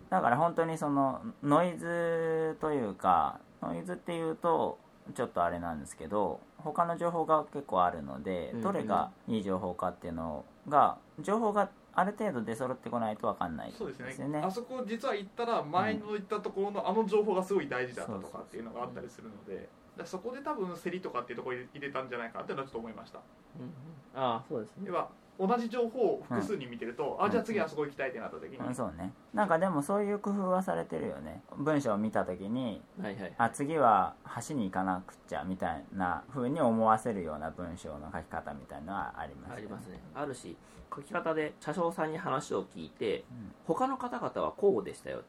[0.09, 4.77] だから本当にそのノイズというかノイズっていうと
[5.15, 14.41] ちょっとあれなんですけど他の情報が結構あるのでうんどれがいい情報かっていうのが情報がある程度出揃ってこないと分かんないそうですね。
[14.43, 19.55] あそこ実は行ったら前の行ったところのあの情報がすごい大事だったとかっていうのがあったりするので。
[19.55, 19.69] だか
[20.01, 23.19] らそこで多分競りとかっていうところに入れたんじゃないかっていうのはちょっと思いました。
[23.59, 23.71] うんうん。
[24.15, 24.83] ああそうですね。
[24.87, 25.09] 要は
[25.39, 28.75] 同じ情報を複数に見てると、あじゃあ次あそこ行きたいってなった時に、うん。
[28.75, 29.11] そうね。
[29.33, 31.41] なんかでもそういう工夫はされてるよね。
[31.57, 33.33] 文章を見た時にはいはい。
[33.37, 34.13] あ次は
[34.47, 39.99] 橋に行かなくっちゃみたいな風に思わせるような文章の書き方みたいなのはありますよありますね。
[40.13, 40.55] あるし
[40.95, 43.51] 書き方で車掌さんに話を聞いて、うん。
[43.65, 45.17] 他の方々はこうでしたよ。
[45.17, 45.23] うん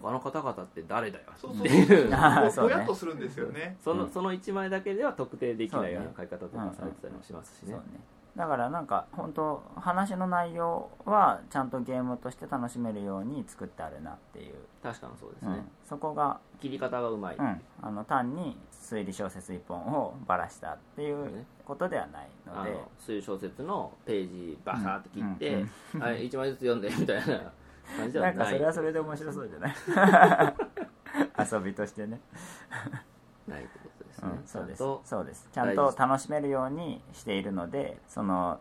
[0.00, 1.66] 他の方々って誰だよそうそう。
[1.66, 2.08] っていう。
[2.60, 3.76] ぼやっとするんですよね。
[3.80, 4.10] そのうん。
[4.10, 7.72] その1枚だけでは特定できないような書き方とかされてたりもしますしね。
[7.72, 8.00] そうね。
[8.36, 15.48] だからなんか本当話の内容はちゃんとゲームとして楽しめるように作ってあるなっていう、確かにそうですね。
[15.48, 21.44] うん、そこが、切り方がうまい、うん、あの単に推理小説一本をばらしたっていうね。
[21.64, 25.64] ことではないので、あのそういう小説のページバサーッと切って、
[25.94, 26.00] うん。
[26.00, 27.52] はい、1枚ずつ読んでみたいな
[27.96, 29.74] 感じではないなんかそれはそれで面白そうじゃない？
[31.52, 32.20] 遊びとしてね、
[33.46, 34.78] ないってことですね、うん、そうです。
[34.78, 35.48] ちゃんとそうです。
[35.52, 38.60] ちゃんと楽しめるようにしているのでその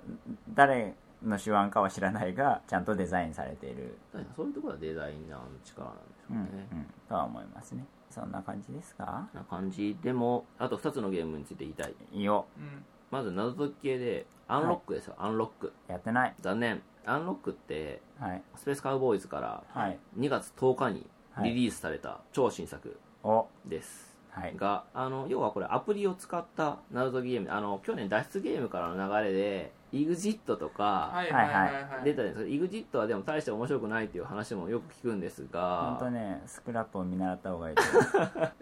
[0.54, 3.98] 誰の手腕かは知らないがちゃんとデザインされている、
[4.36, 7.86] そういうところはデザイナーの力なんでしょうんうね、うん、とは思いますね。
[8.10, 9.28] そんな感じですか？
[9.34, 9.98] な感じ。
[10.02, 11.96] でもあと2つのゲームについて言いたい。
[12.12, 12.46] いいよ。
[12.58, 12.84] うん。
[13.12, 15.72] まず謎解き系でアンロックですよ、アンロック。
[15.88, 16.36] やってない。
[16.41, 18.42] 残念アンロックってはい。
[18.56, 19.98] スペースカウボーイズからはい。
[20.18, 21.50] 2月10日にはい。
[21.50, 23.48] リリースされた超新作お。
[23.66, 24.56] です、はい。
[24.58, 32.04] が、あの要はこれアプリを使った謎解きゲームあの去年脱出ゲームからの流れで EXIT とかはいはいはいはい。
[32.06, 37.76] 出たんですけど EXIT はでも大して面白くないっていう話もよく聞くんですが本当ねスクラップを見習った方がいい。
[37.76, 37.82] と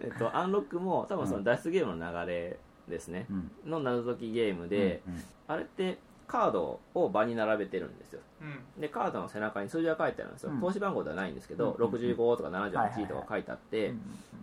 [0.00, 3.50] えっと、アンロックも多分その脱出ゲームの流れですね、うん。
[3.64, 5.22] の謎解きゲームで、うんうん。
[5.48, 5.98] あれって
[6.30, 8.20] カードを場に並べてるんですよ。
[8.40, 8.80] うん。
[8.80, 10.60] でカードの背中に数字が書いてあるんですよ、うん。
[10.60, 13.92] 投資番号ではないんですけど、うん65とかはいはい78とか書いてあって、う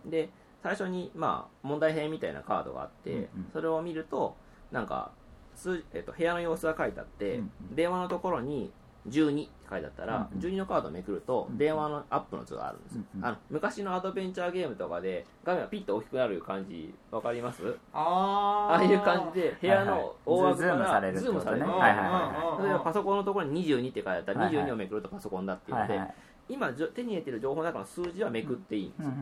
[0.08, 0.28] んで
[0.62, 4.36] 最初にまあ問題編みたいなカードがあって、それを見ると
[4.70, 5.12] なんか
[5.54, 7.50] 数、えっと、部屋の様子が書いてあって、うん。
[7.74, 8.70] 電話のところに
[9.08, 10.44] 12って書いてあったら、うんうん。
[10.44, 17.62] 12のカードをめくると、うん電話のアップの図があるんですよ、あの昔のアドベンチャーゲームとかで画面がピッと大きくなる感じわかります？
[17.92, 18.74] あー。
[18.74, 21.66] ああいう感じで部屋の大枠かズームされらズームされる。
[21.66, 22.62] うんはいはいはい。
[22.64, 24.66] 例えばパソコンのところに22って書いてあったらはいはい。
[24.66, 26.00] 22をめくるとパソコンだっていうので、
[26.48, 29.12] 今手に入れてる情報の中の数字はめくっていいんですよ、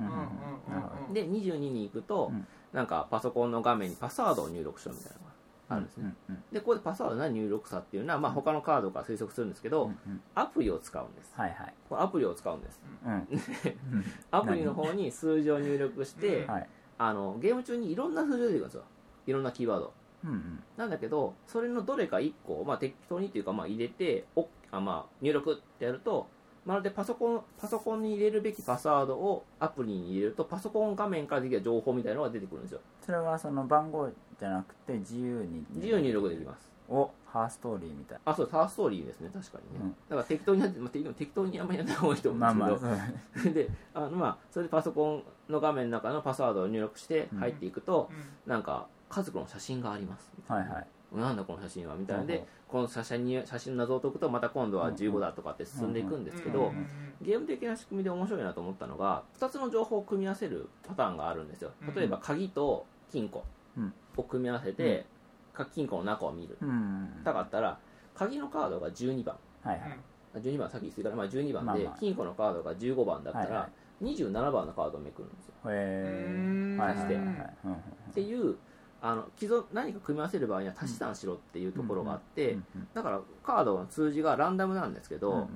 [1.12, 2.46] で22に行くと、うん。
[2.72, 5.18] なんかパソコンの画面にパスワードを入力しろみたいな
[5.68, 6.42] あるんですね、うんうん。
[6.52, 10.20] でここでパスワード何入力さっていうのは、まあ、他のカードから推測するんですけど、うんうん。
[10.34, 11.32] アプリを使うんです。
[11.36, 11.74] はいはい。
[11.88, 12.80] これアプリを使うんです。
[13.04, 13.28] うん。
[14.30, 16.50] アプリの方に数字を入力して、うん。
[16.52, 16.68] はい。
[16.98, 18.84] あのゲーム中にいろんな数字が出てくるんですよ。
[19.26, 19.92] いろんなキーワード。
[20.24, 20.62] うんうん。
[20.76, 26.28] なんだけどそれのどれか1個、まあ、適当にっていうか、まあ、入れておあ、まあ、入力ってやると
[26.66, 32.80] まるでパソコンパソコンに入れるべきパスワードをアプリに入れるとパソコン画面からできる情報みたいなのが出てくるんですよ。
[33.00, 35.64] それはその番号じゃなくて自由に。
[35.74, 36.76] 自由に入力できます。
[36.88, 38.18] おハーストーリーみたい。
[38.24, 39.30] あそうターストーリーですね。
[39.32, 39.90] 確かにね、うん。
[40.08, 43.06] だから適当にやって、まあ、適当適当にあんまりやらない方がいいと思まあうんですけど、まあ
[43.42, 48.10] そう であのまあそれでパソコンの画面の中のパスワードを入力して入っていくと、
[48.46, 50.32] なんか家族の写真があります。
[50.36, 50.86] みたなはいいはい。
[51.14, 52.22] なんだこの写真はみたいな。
[52.22, 56.86] のでこの写真に写真の謎を解くとまた今度は15だとかって進んでいくんですけど、うんうんうん。
[57.22, 61.72] ゲーム的な仕組みで面白いなと思ったのが2つの情報を組み合わせるパターンがあるんですよ。
[61.94, 63.44] 例えば鍵と金庫。
[63.76, 65.06] うんを組み合わせて、
[65.52, 66.56] か金庫の中を見る。
[66.60, 67.08] うん。
[67.24, 67.78] たかったら
[68.14, 69.36] 鍵のカードが12番。
[69.62, 69.98] はいはい。
[70.34, 71.96] あ12番さっき言ったから、まあ、12番で、まあまあ。
[71.98, 73.68] 金庫のカードが15番だったら、はいは
[74.02, 75.54] 27番のカードをめくるんですよ。
[75.66, 76.74] へうん。
[76.74, 77.14] えはいはいはい。
[77.14, 77.24] はい
[77.64, 77.80] うんうんっ
[78.14, 78.56] ていう
[79.02, 85.48] あの既存何か組み合わせる場合には足し算しろっていうところがあって、うんうんだからカードの数字がランダムなんですけど、うんうん。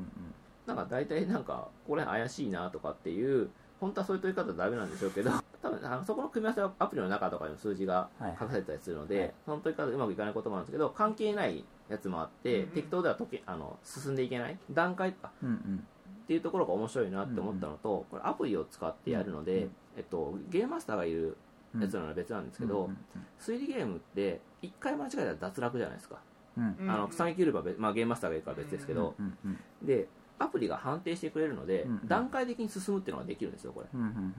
[0.66, 5.30] なんか大体なんかこれ怪しいなとかっていう本当はそういう取り方はダメなんでしょうけど
[5.62, 9.34] 多分あのそこの組み合わせはアプリの中とかにも数字がはい書かれてたりするので、はい。
[9.44, 12.70] その取り方うまくいかないこともあるんですけど関係ないやつもあって、うんうん。
[12.72, 15.84] 適当では解けあの進んでいけない段階あうんうん。
[16.22, 21.36] っていうところが面白いなって思ったのと、これアプリを使ってやるので、うんえっと、ゲームマスターがいる
[21.74, 21.82] うん。
[21.82, 22.96] やつなら別なんですけど、うん
[23.38, 26.16] 推理ゲームって1回間違えたら脱落じゃないですか、
[26.56, 26.76] うん。
[26.80, 29.58] うんあの草木切れば別、まあ、ゲームマスターがいるから別ですけど、うんうん。
[29.82, 30.08] で
[30.40, 33.86] アプリが判定してくれるので、うん段階的に進むっていうのができるんですよこれ。
[33.94, 34.34] うんうんうん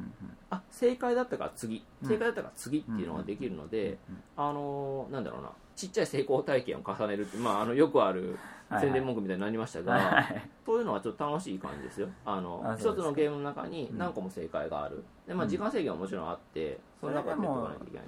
[0.50, 1.86] あ正解だったから次。
[2.02, 2.10] うん。
[2.10, 3.98] 正解だったから次っていうのができるので、
[4.36, 5.52] あのーなんだろうな。
[5.76, 8.38] ちっちゃい成功体験を重ねるって、まあ、あのよくある
[8.80, 10.50] 宣伝文句みたいになりましたが、はいはい。
[10.66, 12.10] そういうのはちょっと楽しい感じですよ。
[12.26, 15.04] あのあ一つのゲームの中に何個も正解がある。
[15.28, 15.50] で、まあ、うん。
[15.50, 18.08] 時間制限はもちろんあって、その中でやっていかないといけない。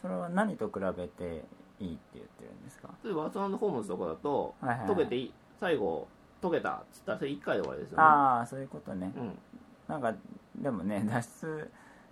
[0.00, 1.44] それは何と比べて
[1.78, 2.88] いいって言ってるんですか？
[3.04, 4.88] 例えばワッツホームズとかだと、はいはいはい。
[4.88, 5.34] 解けていい。
[5.60, 6.08] 最後
[6.42, 8.02] 解けたっつったらそれ1回で終わりですよね。
[8.02, 9.12] ああそういうことね。
[9.16, 9.38] うん。
[9.88, 10.12] なんか
[10.60, 11.70] でもね脱出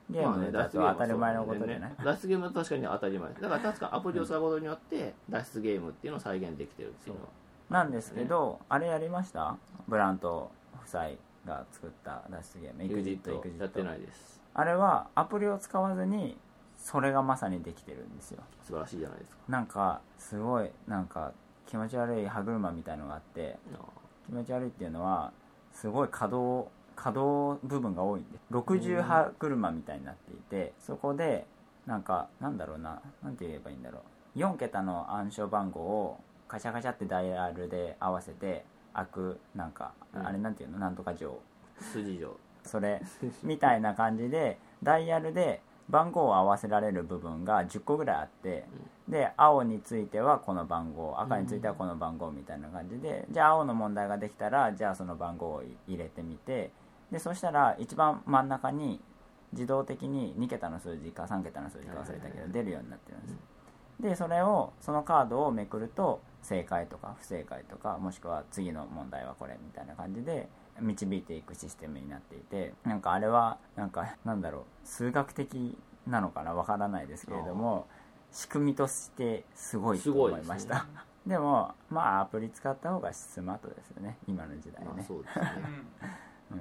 [0.09, 3.29] ゲーまあねムだと当たり前のことじゃない、脱出ゲームは確かに当たり前。
[3.29, 7.29] ですだから確かアプリを使うことによって脱出ゲームっていうのを再現できてるっていうのは。
[7.71, 9.57] なんですけど、あれやりました？
[9.87, 10.51] ブラント
[10.83, 11.11] 夫妻
[11.47, 12.83] が作った脱出ゲーム。
[12.83, 14.43] EXIT やってないです。
[14.55, 16.37] あれはアプリを使わずに
[16.77, 18.43] それがまさにできてるんですよ。
[18.65, 19.43] 素晴らしいじゃないですか。
[19.49, 21.33] なんかすごいなんか
[21.67, 23.57] 気持ち悪い歯車みたいのがあって
[24.31, 25.33] 気持ち悪いっていうのは
[25.73, 31.47] すごい可動可動部分が多いんで60歯車みたいになっていてそこで
[31.87, 34.01] なんかなんだろうななんて言えばいいんだろ
[34.37, 34.39] う。
[34.39, 38.65] 4桁の暗証番号をカチャカチャってダイヤルで合わせて
[38.95, 40.27] 開くなんか、うん。
[40.27, 40.79] あれなんていうの？
[40.79, 41.41] なんとか錠
[41.93, 43.03] 筋上それ
[43.43, 48.67] みたいな感じでダイヤルで番号を合わせられる部分が10個ぐらいあって、
[49.11, 56.71] で青についてはこの番号赤についてはこの番号みたいな感じで、じゃあ青の問題ができたらじゃあその番号を入れてみて
[57.11, 59.01] でそしたら一番真ん中に
[59.53, 63.37] 自動的に2桁の数字か3桁の数字か忘れたけど出るようになってるんです。
[63.99, 70.49] でそれをそのカードをめくると正解とか不正解とかもしくは次の問題はこれみたいな感じで
[70.81, 76.55] 導いていくシステムになっていてなんかあれはなんかなんだろう数学的なのかな？
[76.55, 77.89] わからないですけれども
[78.33, 80.81] 仕組みとしてすごいと思いました。
[80.81, 80.87] す
[81.29, 84.17] でもまあアプリ使った方がスマートですよね。
[84.27, 85.45] 今の時代ね、まあそうですね。
[86.53, 86.55] う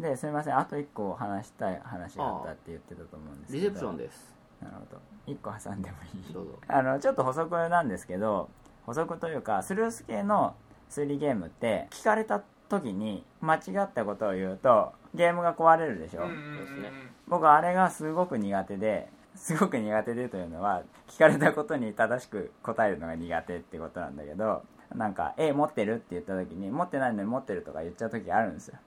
[0.00, 0.58] ん、ですみません。
[0.58, 3.64] あと1個話したい話があったって言ってたと思うんですけど。
[3.64, 4.34] リセプションです。
[4.60, 5.00] なるほど。
[5.26, 6.32] 1個挟んでもいい？
[6.32, 6.58] どうぞ。
[6.68, 8.50] あのちょっと補足なんですけど
[8.84, 10.54] 補足というかスルース系の
[10.88, 16.86] 推理ゲームって聞かれた時に間違ったことを言うとゲームが壊れるでしょ、うんうん。
[17.28, 19.08] 僕あれがすごく苦手で
[19.40, 24.62] すごく苦手でというのは聞かれたことに正しく答えるのが苦手ってことなんだけど
[24.94, 28.78] なんか「え持ってる?」って言った時に「持ってないのに持ってる」とか言っちゃう時があるんですよ。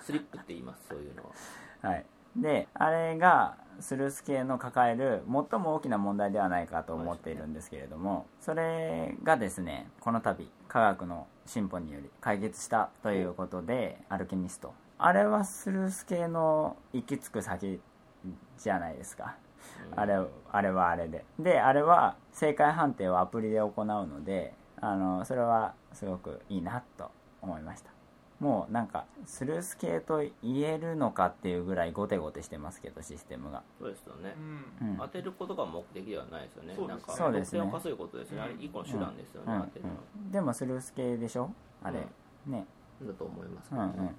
[0.00, 1.24] スリップって言いますそういうの
[1.82, 1.90] は。
[1.90, 2.06] はい。
[2.34, 14.72] であれがスルース系の抱える最も大きな問題ではないかと思っているんですけれどもそれがですねこの度科学の進歩により解決したということでアルケミスト。
[14.96, 17.80] あれはスルース系の行き着く先
[18.58, 19.36] じゃないですか。
[19.96, 20.18] あれ
[20.52, 21.24] あれはあれで。
[21.38, 27.10] であれは正解判定をアプリで行うのであのそれはすごくいいなと
[27.42, 27.90] 思いました。
[28.38, 34.34] もうなんかスルース系と言えるのかっていうぐらいゴテゴテしてますけどシステムが、そうですよね。
[34.80, 34.88] うん。
[34.88, 36.74] うん当てることが目的ではないですよね。
[36.74, 36.96] そうです。
[36.96, 37.58] なんかそうですね。
[37.60, 38.40] 得点を稼ぐことですね。
[38.40, 39.60] あれ一個の手段ですよねうん。
[39.60, 39.90] 当てるの。
[39.90, 40.32] うん。
[40.32, 41.50] でもスルース系でしょ？
[41.82, 42.06] あれ、
[42.46, 42.64] ね。
[43.02, 43.98] だと思いますけうんうんうんうん。
[43.98, 44.14] どね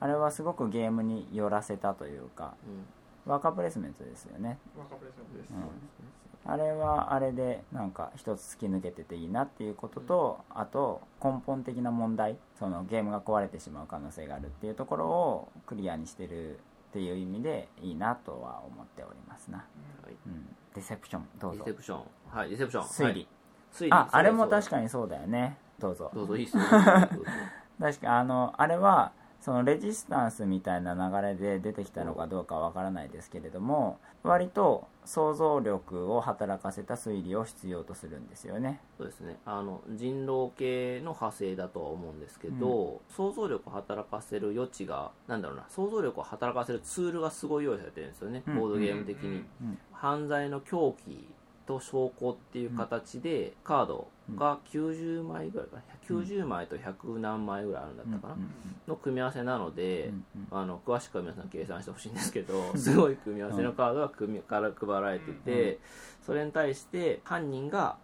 [0.00, 2.84] あれはすごくゲームに寄らせたというかうん
[3.26, 4.58] ワーカープレイスメントですよね。
[4.76, 6.52] 若プレゼントです、うん。
[6.52, 19.64] あれはあれでなんか一つ突き抜けてていいなっていうことと、あと根本的な問題そのゲームが壊れてしまう可能性があるっていうところをクリアにしてるっていう意味でいいなとは思っておりますな、は
[20.10, 20.14] い。
[20.26, 21.64] うん、ディセプションどうぞ。
[21.66, 22.02] リセプション。
[22.30, 22.84] はいリセプション。
[22.84, 23.28] 推理、はい。
[23.72, 23.92] 推理。
[23.92, 25.58] ああれも確にかにそうだよね。
[25.78, 26.10] どうぞ。
[26.14, 26.62] どうぞいいっすよ。
[26.70, 27.30] どうぞ。
[27.78, 29.12] 確かあのあれは
[29.48, 38.78] そのレジスタンスみたいな流れで出てきたのかどうかわからないですけれども割と想像力を働かせた推理を必要とするんですよね。
[38.98, 39.38] そうですね。
[39.46, 48.58] あの人狼系の派生だとは思うんですけど、想像力を働かせる余地がなんだろうな想像力を働かせるツールがすごい用意されてるんですよね、うん。
[48.58, 49.78] ボードゲーム的に、うん。
[49.94, 51.26] 犯罪の凶器
[51.64, 55.82] と証拠っていう形で、カードが90枚ぐらいかな。
[56.06, 58.50] 90枚と100何枚ぐらいあるんだったかな、うん
[58.86, 60.10] の組み合わせなので、
[60.50, 65.78] あの詳しくは皆さん計算してほしいんですけど すごい組み合わせのカードが組みから配られてて、
[66.22, 67.96] それに対して犯人が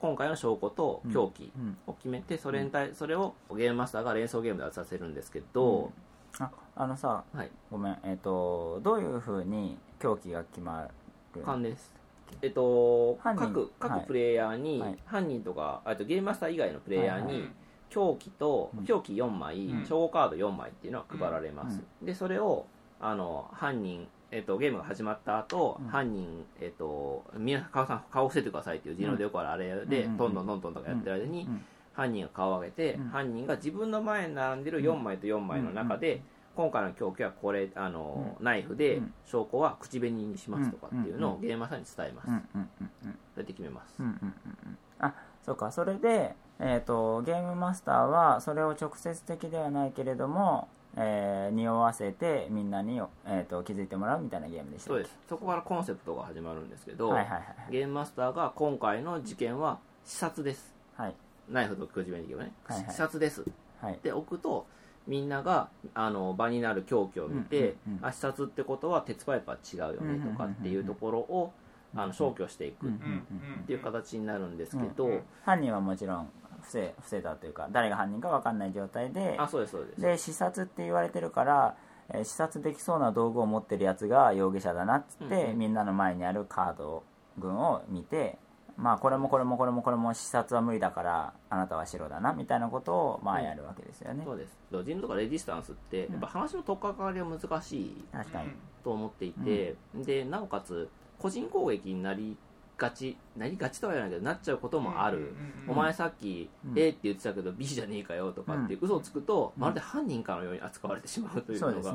[0.00, 5.90] 今回の証拠と凶器うんを決めてそれに対それをゲームマスターが連想ゲームで当てさせるんですけど、
[6.38, 7.50] ああのさはい。
[7.70, 7.98] ごめん。
[8.04, 10.86] えっ、とどういうふうに狂気が決ま
[11.34, 11.42] る？
[11.42, 11.94] 勘です
[12.40, 13.68] えっと各はい。
[13.78, 14.98] 各プレイヤーに、はい。
[15.04, 17.48] 犯人とかあとゲームマスター以外のプレイヤーに、
[17.90, 18.84] 凶器とうん。
[18.84, 19.84] 凶器4枚、うん。
[19.84, 22.66] 証拠カード4枚っていうのは配られます、でそれを
[23.00, 25.88] あの犯人えっと、ゲームが始まった後、うん。
[25.88, 30.16] 犯人、えっと、みんな顔さん顔を伏せてくださいっていう人狼でよくあるあれで、うん。
[30.16, 31.64] どんどんどんどんとかやってる間に、うん。
[31.92, 33.08] 犯人が顔を上げて、うん。
[33.08, 36.22] 犯人が自分の前に並んでる4枚と4枚の中で、
[36.54, 39.14] 今回の凶器はこれあの、ナイフで、うん。
[39.24, 43.18] 証拠は口紅にしますとかっていうのをうんゲームマスターに伝えます、うんうんうんうん。
[43.34, 44.34] それで決めます、うんうんうん
[44.66, 44.78] うん。
[44.98, 45.72] あそうか。
[45.72, 55.18] それで、えー、とゲームマスターはそれを直接的ではないけれども、えー匂わせてみんなに、えー、と気づいてもらうみたいなゲームでしたそうです。
[55.28, 60.74] そこからコンセプトが始まるんですけど、はいはいはいゲームマスターが今回の事件は視察です。
[60.96, 61.14] はい。
[61.48, 62.90] ナイフと口紅でいけばね、はいはい。
[62.90, 63.44] 視察です。
[63.80, 63.94] はい。
[63.94, 64.66] って置くと
[65.06, 71.52] みんながあの場になる凶器を見て、うんうんうんあ視察ってことは鉄パイプは違うよねとかっていうところを
[71.94, 73.24] あの消去していくっうん
[73.66, 75.22] ていう形になるんですけど、うん。
[75.44, 76.28] 犯人はもちろん
[76.60, 80.00] 伏せ伏せたというか誰が犯人か分かんない状態であそうですそうです。
[80.00, 81.76] で視察って言われてるから、
[82.08, 85.58] えー視察できそうな道具を持ってるやつが容疑者だなっつって、うんうん。
[85.58, 87.02] みんなの前にあるカード
[87.38, 88.38] 群を見て
[88.82, 94.58] まあこれもこれもこれもこれも視察は無理だからあなたは白だなみたいなことをまあやるわけですよね、そうです。
[94.70, 98.50] 人狼とかレジスタンスってやっぱ話の取っかかりは難しい確かに、
[98.82, 102.36] と思っていて、でなおかつ個人攻撃になり
[102.76, 105.32] がちなりがちとは言わないけどなっちゃうこともある、
[105.68, 106.76] お前さっきうん。
[106.76, 111.94] A って言ってたけど B じゃねえかよとかって嘘をつくと、まるで犯人かのように扱われてしまうというのが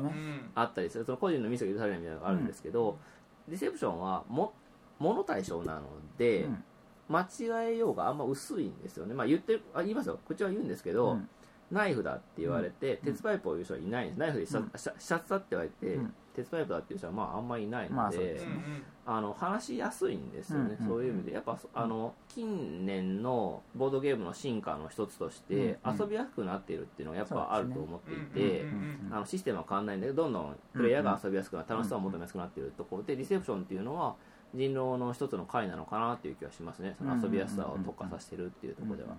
[0.54, 1.04] あったりする。
[1.04, 2.96] その個人のミスが許されないみたいなのがあるんですけど、
[3.46, 4.54] リセプションはも
[4.98, 5.82] 物対象なの
[6.16, 6.64] で、うん
[7.08, 10.18] 間違えようがあんま薄いんですよね、まあ、言ってるあ言いますよ。
[10.26, 11.28] 口は言うんですけど、うん。
[11.70, 13.12] ナイフだって言われて、うん。
[13.12, 14.18] 鉄パイプを言う人はいないんです。
[14.18, 14.70] ナイフで刺うん。
[14.70, 16.14] 刺刺殺だって言われて、うん。
[16.34, 18.82] 鉄パイプだっていう人はまああんまりいないので,、まあですうんうん。
[19.06, 21.32] あの話しやすいんですよね、うんそういう意味で。
[21.32, 34.14] やっぱそあの近年のボードゲームの進化の一つとして、うん遊びやすくなっているっていうのはやっぱあると思っていて、うんうんあのシステムは変わらないんだけどどんどんプレイヤーが遊びやすくな楽しさを求めやすくなっているところでリセプションっていうのは
[34.54, 36.94] 人狼の一つの回なのかなっていう気はしますね。
[36.98, 39.10] その遊びやすさを特化させてるっていうところでは、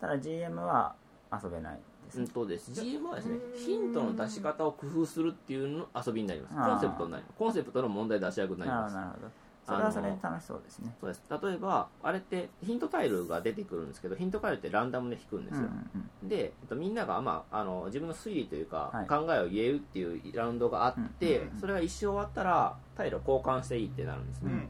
[0.00, 0.94] ただ GM は
[1.32, 2.20] 遊べないです。
[2.20, 2.72] うんとです。
[2.72, 6.56] GM はですねヒントの出し方を工夫するっていうの遊びになります。
[6.56, 7.34] コンセプトになります。
[7.38, 8.94] コンセプトの問題出し役になります。
[8.94, 10.94] なるほどそれはそれで楽しそうですね。
[11.00, 11.22] そうです。
[11.30, 19.06] 例えばあれってヒントタイルが出てくるんですけどヒントタイルってランダムで引くんですよ、うんうんで、えっと、みんなが、まあ、あの自分の推理というか、はい。
[19.08, 24.68] 考えを言えるっていうラウンドがあって、うんそれが一周終わったらタイルを交換していいってなるんですね、うん。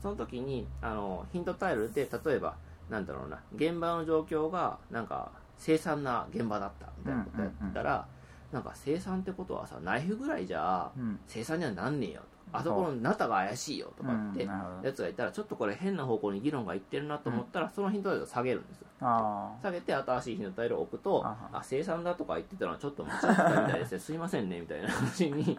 [0.00, 2.54] その時にあのヒントタイルで例えば
[2.88, 8.06] なんだろうな現場の状況がなんか凄惨な現場だったみたいなことやったら、
[8.52, 11.18] なんか凄惨ってことはさナイフぐらいじゃうん。
[11.26, 18.86] 凄惨にはなんねえよとあそこのナタが怪しいよとかってやつがいたらちょっとこれ変な方向に議論がいってるなと思ったら、そのヒントタイルを下げるんですよ。
[19.00, 23.98] あ下げて新しいヒントタイルを置くとあはあ生産だとか言ってたのはちょっと無茶だったみたいですね。
[24.00, 25.58] すいませんねみたいな話に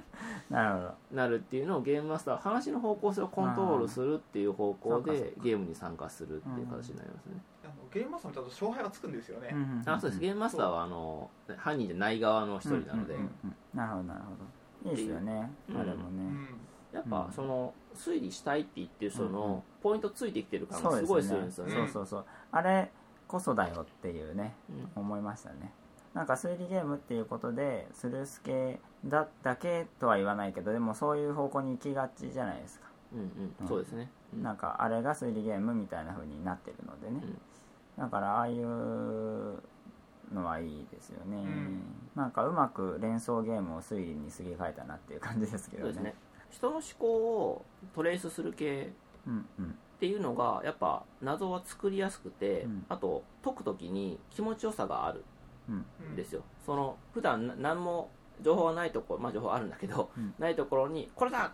[0.52, 0.82] あ なるほ
[1.12, 1.18] ど。
[1.18, 7.34] なるっていうのをゲームマスターは話の方向性をコントロールするっていう方向でゲームに参加するっていう形になりますね、
[7.94, 9.84] ゲームマスターもちゃんと勝敗がつくんですよね、うんうん。
[9.86, 10.20] あそうです。
[10.20, 14.26] ゲームマスターはあの犯人じゃない側の一人なので、うんうんうんなるほどなるほ
[14.86, 14.92] ど。
[14.92, 15.52] いいですよね。
[15.70, 15.78] うん。
[15.78, 16.20] あれもね。
[16.20, 16.48] うん
[16.94, 17.34] やっぱうん。
[17.34, 19.34] その推理したいって言ってる人うんうん。
[19.34, 21.74] のポイントついてきてる感がすごいするんですよね。
[21.74, 22.26] そうそうそう。
[22.52, 22.92] あれ
[23.28, 24.56] こそだよっていうね
[24.96, 25.02] うん。
[25.02, 25.74] 思いましたね。
[26.14, 32.88] なんか推理ゲームっていうことでスルース系だだけとは言わないけどでもそういう方向に行きがちじゃないですか。
[33.14, 33.56] うんうん。
[33.62, 33.68] うん。
[33.68, 34.44] そうですね、うん。
[34.44, 37.22] なんかあれが推理ゲームみたいな風になってるのでね、
[37.98, 38.64] だからああいう
[40.34, 41.82] のはいいですよね、ん。
[42.16, 45.94] なんかうまく連想ゲームを推理にすぎ替えたなっていう感じですけどね。
[45.94, 46.16] そうですね
[46.54, 48.94] 人の思考をトレースする系
[49.28, 49.66] うんうん。
[49.66, 52.86] っていうのがやっぱ謎は作りやすくて、うん。
[52.90, 55.24] あと解く時に気持ちよさがある
[55.70, 56.14] うん。
[56.14, 60.34] んですよ、その普段な何も情報がないところまあ情報あるんだけど、うん。
[60.38, 61.54] ないところにこれだ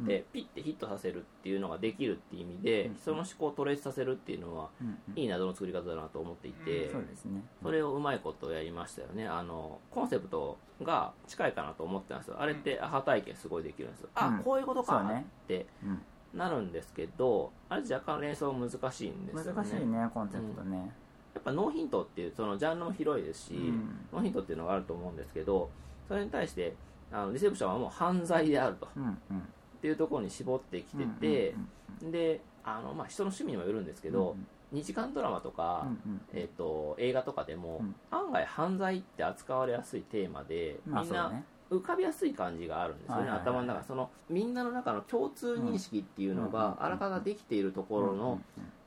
[0.00, 0.04] うん。
[0.04, 2.96] ってピッてヒットさせるっていうのができるっていう意味で、うん。
[2.96, 5.18] 人の思考をトレースさせるっていうのはうんうん。
[5.18, 7.42] いい謎の作り方だなと思っていて、うんそうですね。
[7.62, 9.26] それをうまいことやりましたよね。
[9.26, 12.36] あのコンセプトが近いかなと思ってたんですよ。
[12.38, 14.38] あれってアハ体験すごいできるんですよ、あうん。
[14.42, 16.02] こういうことかってうん。
[16.34, 19.52] なるんですけどあれ若干連想難しいんですよね。
[19.52, 20.94] 難しいねコンセプトね、
[21.34, 23.98] やっぱノーヒントっていうそのジャンルも広いですし、うん。
[24.12, 25.68] ノーヒントっていうのがあると思うんですけど
[26.06, 26.74] それに対して
[27.12, 28.88] あのリセプションはもう犯罪であると。
[28.96, 29.42] うんうん
[29.80, 31.54] っていうところに絞ってきてて、
[32.02, 34.36] であの、まあ、人の趣味にもよるんですけど、
[34.74, 36.20] 2時間ドラマとか、うんうん。
[36.32, 37.94] えー、と映画とかでも、うん。
[38.10, 41.32] 案外犯罪って扱われやすいテーマで、みんな
[41.70, 48.40] 浮かびやすい感じがあるんですよね、頭の中そのみんなの中の共通認識っていうのうんがあらかたできているところの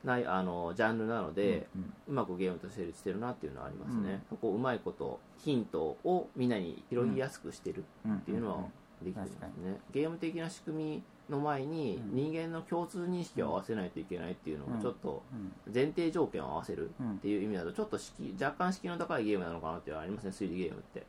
[0.04, 8.58] ないあのジャンルなので、うんうまくゲームと成立してるなっていうのはありますね、そこうまいことヒントをみんなに拾いやすくしてるうんっていうのは
[9.04, 12.16] できてますね、ゲーム的な仕組みの前にうん。
[12.16, 14.76] 人間の共通認識を合わせないといけないっていうのうん。
[14.76, 15.24] がちょっと
[15.68, 15.74] うん。
[15.74, 21.06] 前提条件を合わせるうんっていう意味だとちょっと敷若干敷居の高いゲームなのかなっていうのはありますね推理ゲームって。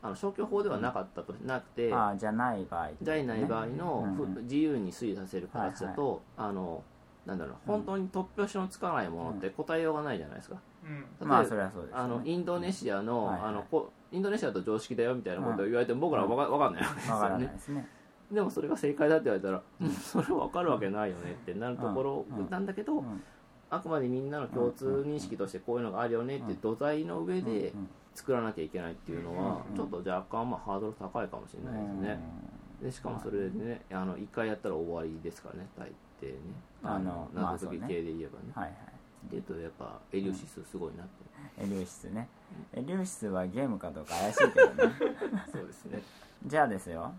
[0.00, 4.06] あの消去法ではなかったとなくて、ああじゃない場合じゃない場合の、
[4.42, 6.84] 自由に推理させる形だと、あの
[7.26, 12.02] なんだろう本当に突拍子のつかないものって答えようがないじゃないですか、うん例えばまあそれはそうですよね。
[12.04, 13.48] あのインドネシアの,、はいはい。
[13.48, 16.82] あのこインドネシアと常識だよみたいなことを言われても僕らは分か,、わかんない。
[16.82, 17.46] わけですよね。
[17.46, 17.88] ですね。
[18.32, 22.50] でもそれが正解だって言われたら、うん、それ分かるわけないよねってなるところうん。
[22.50, 22.66] なん。
[22.66, 23.22] だけど、うん。
[23.70, 27.88] あくまでみんなの共通認識としてこういうのがあるよねって土台の上でうん。
[28.14, 29.76] 作らなきゃいけないっていうのはうん。
[29.76, 32.20] ちょっと若干まあハードル高いかもしれないですね。
[32.82, 35.88] でしかもそれでねあの1回やったら終わりですからね大
[36.20, 36.38] 抵ね。
[36.82, 38.52] あの謎解き系で言えばね。
[38.54, 38.72] はいはい。
[39.26, 41.27] っていうとやっぱエリュシスすごいなって
[41.60, 42.28] エリューシスね。
[42.74, 44.94] エリューシスはゲームかどうか怪しいけどね。
[45.52, 46.02] そうですね。
[46.46, 47.00] じゃあですよ。
[47.02, 47.10] は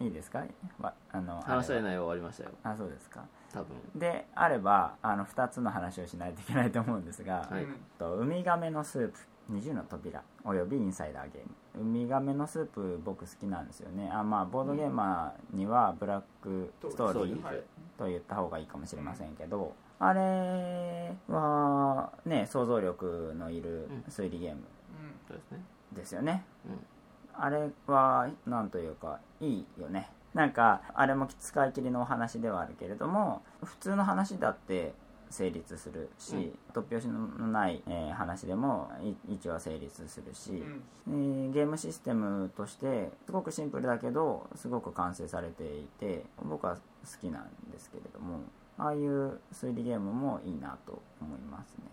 [0.00, 0.04] い。
[0.04, 0.42] いいですか？
[0.80, 2.50] わあの話し合い内容終わりましたよ。
[2.62, 2.72] は。
[2.72, 3.24] あそうですか。
[3.52, 3.76] 多分。
[3.94, 7.64] であればあの2つの話をしないといけないと思うんですが、はい。
[7.64, 9.18] うんとウミガメのスープ
[9.50, 11.82] 20の扉およびインサイダーゲーム。
[11.82, 14.10] ウミガメのスープ僕好きなんですよね。
[14.12, 17.62] あまあボードゲーマーにはブラックストーリーはい。
[17.98, 19.74] と言った方がいいかもしれませんけど、
[20.04, 24.62] あれはね想像力のいる推理ゲーム。
[25.28, 25.64] そうですね。
[25.92, 26.78] ですよね、うん。
[27.40, 30.10] あれはなんというかいいよね。
[30.34, 34.92] なんかあれも使い切りのお話ではあるけれども普通の話だって
[35.30, 36.58] 成立するし、うん。
[36.74, 38.90] 突拍子のない、えー話でも
[39.28, 40.82] い一応成立するし、うん。
[41.06, 46.80] えーゲームシステムとしてすごくシンプルだけどすごく完成されていて僕は好
[47.20, 48.40] きなんですけれども
[48.78, 51.92] ああいう推理ゲームもいいなと思いますね。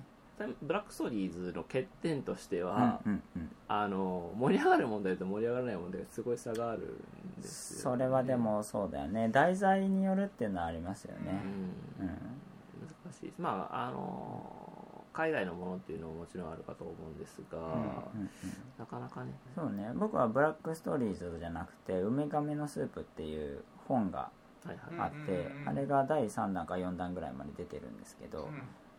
[0.62, 3.52] ブラックストーリーズの欠点としては、うんうんうん。
[3.68, 6.80] あの盛り上がる問題と盛り上がらない問題がすごい差がある
[7.38, 9.28] んですよ、それはでもそうだよね。
[9.30, 11.42] 題材によるっていうのはありますようんね。
[12.00, 12.08] うん。
[12.08, 18.30] 難しいまああの海外のものっていうのももちろんあるかと思うんですが、うんうんうん。
[18.78, 19.34] なかなかね。
[19.54, 19.92] そうね。
[19.96, 24.30] 僕はブラックストーリーズじゃなくて「ウミガメのスープ」っていう本が
[24.98, 28.50] あって、あれが第3弾か4弾ぐらいまで出てるんですけど、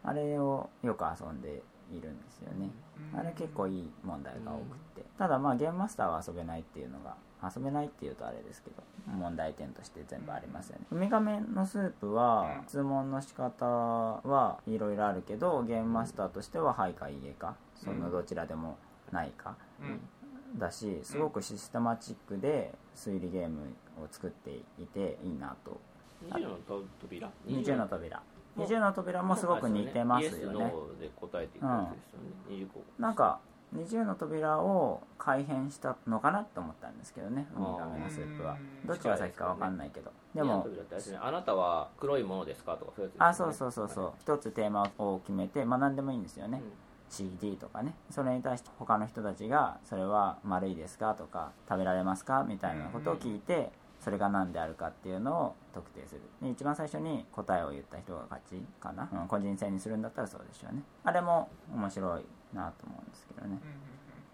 [0.02, 2.70] あれをよく遊んでいるんですよね、
[3.14, 10.86] あれ結構いい問題が多くって、ただまあゲームマスターは遊べないっていうのが遊べないっていうとあれですけど問題点として全部ありますよね。
[10.90, 12.64] ウミガメのスープはうん。
[12.66, 18.76] 質問の仕方はいろいろあるけどゲームマスターとしては「はい」か「いいえ」かそのどちらでも
[19.10, 20.58] ないかうん。
[20.58, 23.60] だしすごくシステマチックで推理ゲーム
[24.00, 25.80] を作っていていいなと。
[26.28, 26.58] 20の
[27.00, 28.22] 扉？20の扉。
[28.56, 30.58] もう20の扉もすごく似てますよね。
[30.58, 31.68] ノーで答えていくで
[32.08, 32.18] すよ
[32.58, 32.66] ね、
[32.98, 33.40] 25なんか
[33.76, 38.54] 20の扉を改変したのかなと思ったんですけどねウミガメのスープは。
[38.54, 40.10] うんどっちが先か分かんないけど。
[40.34, 43.26] で20のもあなたは黒いものですかとかそういうやつね。
[43.26, 44.12] あそうそうそうそう。
[44.20, 46.60] 一つテーマを決めてまあ何でもいいんですよね。
[47.08, 47.94] CD とかね。
[48.10, 53.70] それに対して他の人たちがそれは丸いですかとか食べられますかみたいなことを聞いて
[54.00, 56.22] それが何であるかっていうのを特定する。
[56.42, 59.28] で一番最初に答えを言った人が勝ちかな、うん。
[59.28, 60.82] 個人戦にするんだったらそうでしょうね。
[61.04, 62.24] あれも面白い
[62.54, 63.58] なと思うんですけどね。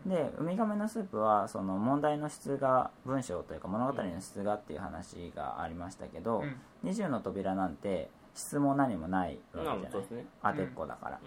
[0.06, 6.44] でウミガメのスープはその問題の質が文章というか物語の質がっていう話がありましたけど、
[6.84, 10.14] 20の扉なんて質も何もないわけじゃない。
[10.14, 10.26] ね。
[10.42, 11.20] 当てっこだから、う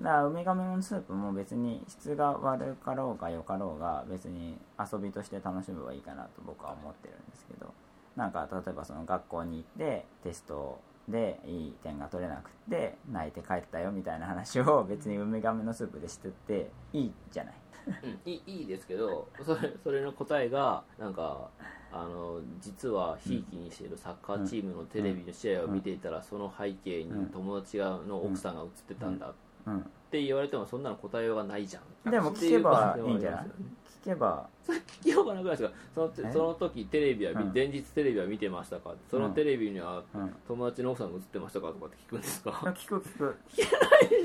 [0.00, 7.72] だからウミガメのスープも別に質が悪かろうが良かろうが別に遊びとして楽しめばいいかなと僕は思ってるんですけど
[8.16, 17.54] なんか例えばその学校に行ってテストでいい点が取れなくって泣いて帰ったよみたいな話を別にウミガメのスープでしてっていいじゃない。
[17.54, 21.50] んうんいいいいですけどそれそれの答えがなんか
[21.92, 29.34] あの実はひいきにしているサッカーチームのテレビの試合を見ていたらその背景に友達がの奥さんが映ってたんだっ
[29.66, 29.90] うん。
[30.10, 32.10] て言われてもそんなの答えようがないじゃん。
[32.10, 33.46] でも聞けばいいんじゃない
[34.04, 35.56] 聞けば聞きようがなくない？
[35.56, 36.32] ですかそのえ？
[36.32, 37.52] その時テレビは見、うん。
[37.54, 38.92] 前日テレビは見てましたか？
[39.10, 40.34] そのテレビにはうん。
[40.46, 41.68] 友達の奥さんが映ってましたか？
[41.68, 42.50] とかって聞くんですか？
[42.50, 43.36] 聞 く聞く。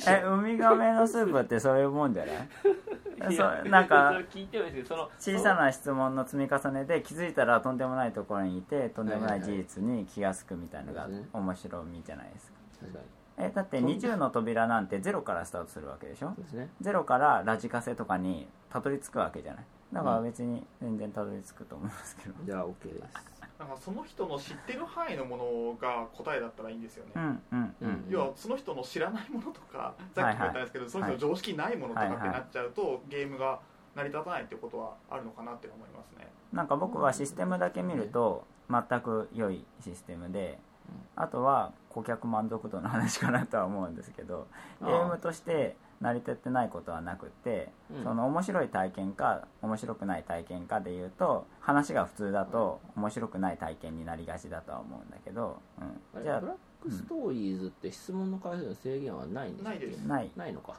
[0.07, 3.35] えウミガメのスープってそういうもんじゃない？
[3.35, 12.53] そうなんかそれ聞いてもいいですけどその小さな質問の積み重ねで気づいたらとんでもないところにいてとんでもない事実に気が付くみたいなのがはいはいはい面白みじゃないですか。
[12.81, 13.05] 確かに
[13.39, 16.33] えだって20の扉なんてゼロからスタートするわけでしょ？
[16.35, 16.69] そうですね。
[16.81, 19.63] ゼロからラジカセとかにたどり着くわけじゃない？
[19.93, 22.35] だから別に全然たどり着くと思いますけど。
[22.45, 23.39] じゃあ OK です。
[23.57, 28.05] なんかその人の知ってる範囲のものが答えだったらいいんですよね、うんうんうん。
[28.09, 33.59] 要はその人の知らないものとかさっきも言ったんですけど、その人の常識ないものとかってなっちゃうと、ゲームが
[33.95, 36.27] 成り立たないっていうことはあるのかなって思いますね。
[36.53, 40.57] なんか僕はシステムだけ見ると全く良いシステムで
[41.15, 44.47] あとは顧客満足度の話かなとは思うんですけど
[44.81, 48.03] ゲームとして成り立ってないことはなくってうん。
[48.03, 55.59] その面白い体験か面白くない体験かでいうと話が普通だと面白くない体験になりがちだとは思うんだけど、
[56.15, 59.69] うん、じゃブラックストーリーズって質問の回数の制限はないんですか？
[59.69, 60.01] ないです。
[60.05, 60.73] あないないのか。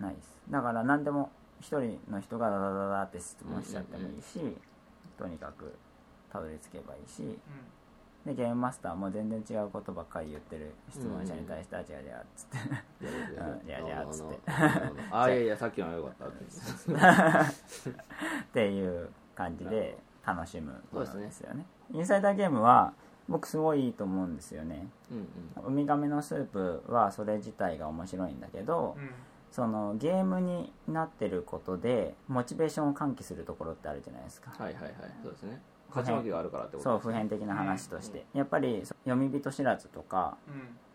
[0.00, 0.38] ないです。
[0.50, 1.30] だから何でも
[1.60, 4.40] 一人の人がダダダダって質問しちゃってもいいし、
[5.16, 5.74] とにかく
[6.32, 7.38] たどり着けばいいし
[8.26, 12.58] でゲームマスターも全然違うことばっかり言ってる質問者に対して「あ違う違う」っつって。
[13.00, 14.38] うん いやいやつって。
[15.10, 16.44] ああいやいやさっきのはよかったって
[18.42, 21.24] っていう感じで楽しむものそうですね。
[21.26, 21.66] ですよね。
[21.92, 22.92] インサイダーゲームは
[23.28, 24.88] 僕すごいいいと思うんですよね。
[25.10, 25.14] う
[25.62, 29.10] んウミガメのスープはそれ自体が面白いんだけど、うん。
[29.50, 34.52] そのゲームになってることでモチベーションを喚起するところってあるじゃないですか。
[34.58, 34.94] うんはいはいはい。
[35.22, 40.36] そうですね勝ち負けがあるからってことそう普遍的な話として、やっぱり読み人知らずとか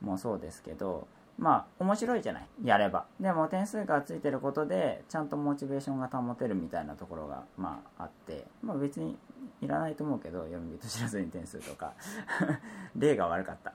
[0.02, 0.08] うん。
[0.08, 2.48] もそうですけどまあ面白いじゃない？
[2.64, 3.06] やれば。
[3.20, 8.46] でも点数がついてることでちゃんとモチベーションが保てるみたいなところがまああって。
[8.62, 9.18] まあ別に
[9.62, 11.94] いらないと思うけど読み人知らずに点数とか。
[12.96, 13.74] 例が悪かった。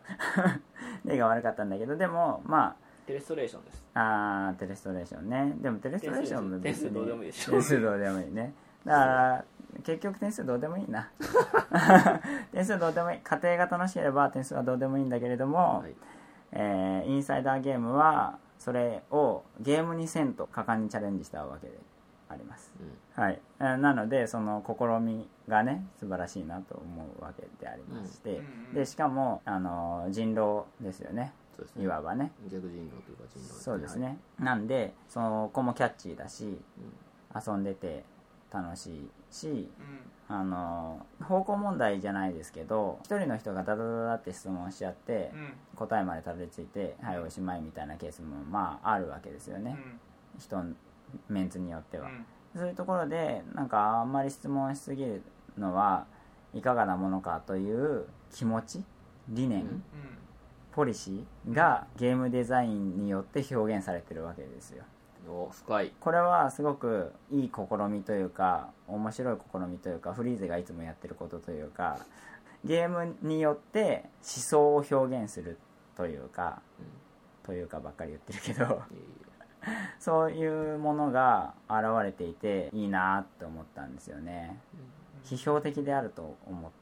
[1.04, 3.82] 例が悪かったんだけどでもまテレストレーションです。
[3.94, 5.54] ああーテレストレーションね。
[5.60, 7.52] でもテレストレーションも点数どうでもいいでしょ。
[7.52, 8.52] 点数どうでもいいね。
[8.84, 9.44] だから
[9.84, 11.10] 結局点数どうでもいいな。
[12.52, 13.20] 点数どうでもいい。
[13.20, 15.94] 家庭が楽しければ点数はどうでもいいんだけれども、はい。
[16.52, 21.78] えーインサイダーゲームはそれをゲームにせんと果敢にチャレンジしたわけで
[22.28, 23.22] あります、うん。
[23.22, 31.32] はい、えーなのでその試みがね素晴らしいなと思うわけでありまして、うんでしかもあの人狼ですよね。
[31.76, 32.30] いわばね。
[32.48, 36.56] 逆人狼というか人狼そうですね、なんでその子もキャッチーだし
[37.34, 38.04] 遊んでて
[38.53, 40.01] 楽しいしうん。
[40.30, 45.53] あの方向問題じゃないですけど一人の人がダダダダって質問しちゃってうん。
[45.76, 49.76] 答えまでたどり着いてはいおしまいみたいなケースもまああるわけですよね。
[50.38, 50.62] 人
[51.28, 52.09] メンツによっては。
[52.09, 52.26] うん。
[52.57, 55.22] そういうところでなんかあんまり質問しすぎる
[55.57, 56.07] のは
[56.55, 58.84] いかがなものかという気持ち
[59.28, 59.82] 理念、うん。
[60.72, 64.84] ポリシーがゲームデザインによって表現されてるわけですよ
[65.30, 65.92] お深い。
[66.00, 71.98] これはすごくいい試みというか面白い試みというかフリーゼがいつもやってることというか
[72.64, 75.58] ゲームによって思想を表現する
[75.96, 76.60] というか、
[77.44, 78.82] というかばっかり言ってるけど
[79.98, 84.60] そういうものが現れていていいなって思ったんですよね。
[85.24, 86.77] 批評的であると思って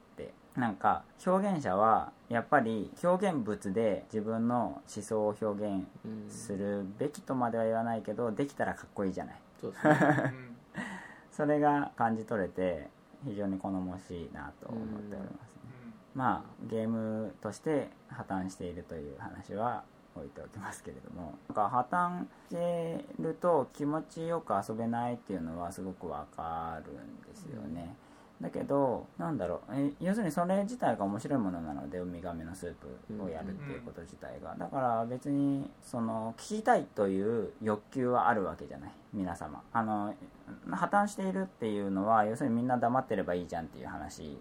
[0.56, 9.40] なんか表現者はやっぱり表現物で自分の思想を表現うんするべきとまでは言わないけどできたらかっこいいじゃない。
[9.60, 9.74] そね。
[9.84, 10.56] うん。
[11.30, 12.88] それが感じ取れて
[13.24, 15.60] 非常に好ましいなと思っておりますね。
[16.14, 19.84] まあゲームとして破綻しているという話は
[20.16, 27.94] 置いておきますけれどもなんか破綻してると気持ちよく遊べないっていうのはすごくわかるんですよね、
[28.40, 34.54] だけどなんだろうえ要するにそれ自体が面白いものなのでウミガメのスープをやるっていうこと自体が。
[34.58, 38.90] だから別にその聞きたいという欲求はあるわけじゃない。
[39.14, 39.62] 皆様。
[39.72, 40.14] あの
[40.70, 44.38] 破綻しているっていうのは要するにみんな黙ってればいいじゃんっていう話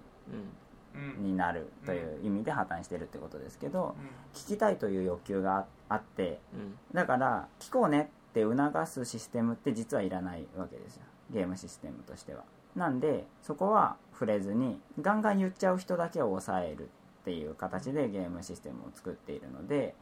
[1.19, 4.37] になるという意味で破綻してるってことですけどうん。
[4.37, 6.77] 聞きたいという欲求があってうん。
[6.93, 11.03] だから聞こうねって促すシステムって実はいらないわけですよ。
[11.31, 12.43] ゲームシステムとしては
[12.76, 16.89] なんでそこは触れずにガンガン言っちゃう人だけを抑える
[17.21, 19.95] っていう形でゲームシステムを作っているので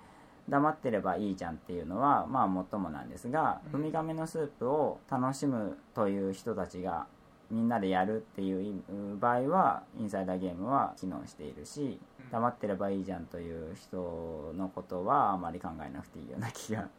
[0.49, 3.79] 黙ってればいいじゃんっていうのはまあもっともなんですが、うん。
[3.79, 7.07] ウミガメのスープを楽しむという人たちが
[7.53, 8.81] みんなでやるっていう
[9.19, 12.31] 場合はインサイダーゲームは機能しているしうん。
[12.31, 16.89] 黙ってればいいじゃんという人のことはあまり考えなくていいような気が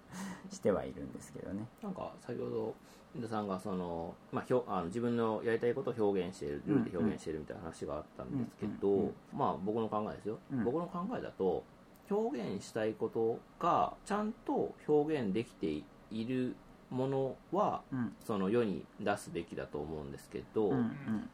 [0.50, 1.66] してはいるんですけどね。
[1.82, 2.74] なんか先ほど
[3.16, 10.64] 井田さんがその、まあ、ひょあの自分のやりたいことを表現しているルールで表現しているみたいな話があったんですけど、まあ僕の考えですよ、うん。
[10.64, 11.64] 僕の考えだと
[12.10, 16.54] 表現したいことがちゃんと表現できている
[16.94, 18.12] ものはうん。
[18.24, 21.28] その世に出すべきだと思うんですけど、うんうん。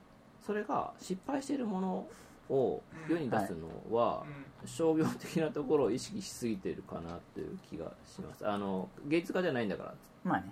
[0.44, 2.06] それが失敗しているもの
[2.48, 4.24] を世に出すのは、
[4.64, 8.48] 商業的なところを意識しすぎてるかなという気がします。
[8.48, 9.94] あの芸術家じゃないんだから。
[10.24, 10.50] まあね。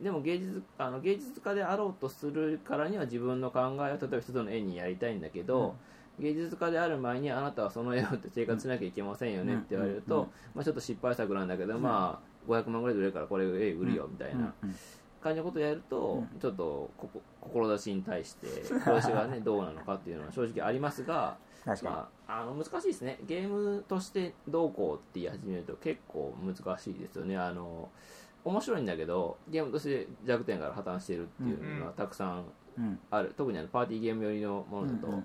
[0.00, 5.76] でも芸術あの芸術家であろうとするからには自分の考えを例えば一つの絵にやりたいんだけど、
[6.18, 10.28] 芸術家である前にあなたはその絵をって生活しなきゃいけませんよねって言われると、うんうん。
[10.54, 11.82] まあ、ちょっと失敗作なんだけど、うん。
[11.82, 14.54] まあ500万ぐらいで売れるからこれ絵売るよみたいな。
[15.22, 16.40] 感じのことをやると、うん。
[16.40, 27.88] ちょっとここ志に対して志がねどうなのかっていうのは正直ありますが確かまあ、あの難しいですねゲームとしてどうこうって言い始めると結構難しいですよねあの
[28.44, 32.44] 面白いんだけどゲームとして弱点から破綻しているっていうのがたくさん
[33.10, 35.22] ある、特にあのパーティーゲーム寄りのものだと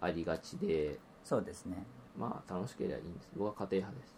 [0.00, 1.84] ありがちで、そうですね
[2.18, 4.16] まあ楽しければいいんです僕は家庭派です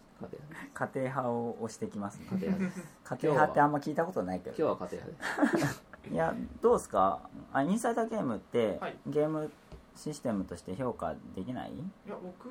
[0.73, 2.27] 家庭派を押してきますね。
[2.31, 2.87] 家庭派です。
[3.03, 4.55] 家庭派ってあんま聞いたことないけど。
[4.57, 5.83] 今日は家庭派です。
[6.11, 7.19] いやどうですか？
[7.53, 8.95] あインサイダーゲームって、はい。
[9.07, 9.51] ゲーム
[9.95, 11.71] システムとして評価できない？
[11.71, 12.47] いや僕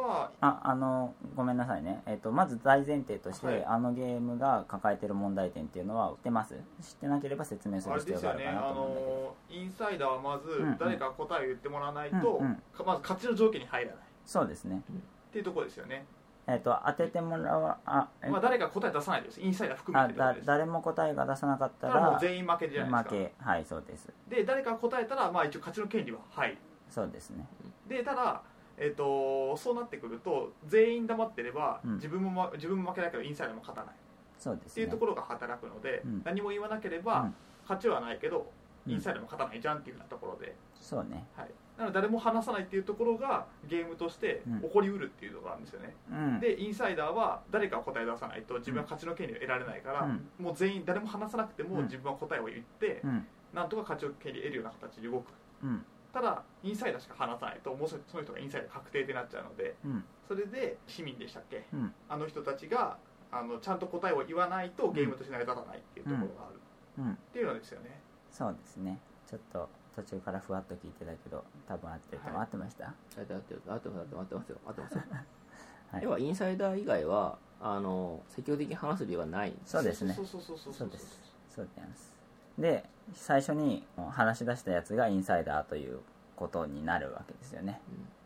[0.00, 3.64] はああのごめんなさいね、えっとまず大前提として、はい。
[3.64, 6.54] あのゲームが抱えてる問題点っていうのは知ってます？
[6.82, 10.78] 知ってなければ説明する必要があるかなですよねあと思うんだけど、のインサイダーはまずうんうん。
[10.78, 12.54] 誰か答えを言ってもらわないと、うんうん。
[12.72, 13.96] かまず勝ちの条件に入らない。
[13.96, 14.82] っそうですね。
[15.30, 16.06] ていうところですよね、
[16.46, 19.40] えっ、と当ててもらわあえまあ、誰か答え出さないです。
[19.40, 20.46] インサイダー含めあだてってことです。
[20.46, 23.30] 誰も答えが出さなかったらもらう全員負けじゃない負ですか。
[23.44, 23.44] け。
[23.50, 24.12] はいそうです。
[24.28, 26.58] で誰かが答えたら、まあ、一応勝ちの権利は入る
[26.90, 27.46] そうですね。
[27.88, 28.42] でただ、
[28.76, 31.94] えっとそうなってくると全員黙ってれば、うん。
[31.94, 33.94] 自分もま自分も負けないけどインサイダーも勝たない。
[34.38, 34.70] そうですね。
[34.72, 36.22] っていうところが働くので、うん。
[36.24, 37.34] 何も言わなければ、うん。
[37.62, 38.52] 勝ちはないけど
[38.86, 38.92] うん。
[38.92, 41.26] インサイダーも勝たないじゃんっていうようなところで、そうね。
[41.34, 44.60] はい、なので誰も話さないっていうところがゲームとしてうん。
[44.62, 46.40] 起こりうるっていうのがあるんですよね、うん。
[46.40, 50.28] でインサイダーは誰かが答え出さないと自分は勝ちの権利を得られないから、うん。
[50.38, 51.84] もう全員誰も話さなくてもうん。
[51.84, 53.26] 自分は答えを言って、うん。
[53.52, 55.26] なんとか勝ちの権利を得るような形で動く。
[55.62, 55.84] うん。
[56.12, 60.04] ただインサイダーしか話さないともうそその人がインサイダー確定ってなっちゃうのでうん。
[60.28, 61.92] それで市民でしたっけ、うん。
[62.08, 62.98] あの人たちが
[63.32, 66.60] あのちゃんと答えを言わないとゲームとして成り立たないっていうところがある、
[66.98, 67.12] うん。
[67.12, 68.00] っていうのですよね。
[68.30, 69.00] そうですね。
[69.26, 72.38] ちょっと途中からふわっと聞いてたけど多分合ってると思う。
[72.38, 72.46] はい。
[72.46, 72.86] 合ってました？
[72.86, 72.90] 合
[73.22, 74.56] ってます合ってます合ってますよ。
[74.66, 75.02] 合ってますよ。
[75.92, 76.02] はい。
[76.02, 79.54] 要はインサイダー以外はあの積極的に話す理由はない。
[79.64, 80.12] そうですね。
[80.14, 80.90] そうそうそうそうそうそう。
[80.90, 81.20] です。
[81.48, 82.14] そうです。
[82.58, 86.00] で最初に話し出したやつがインサイダーという
[86.36, 87.80] ことになるわけですよね、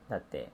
[0.09, 0.51] だって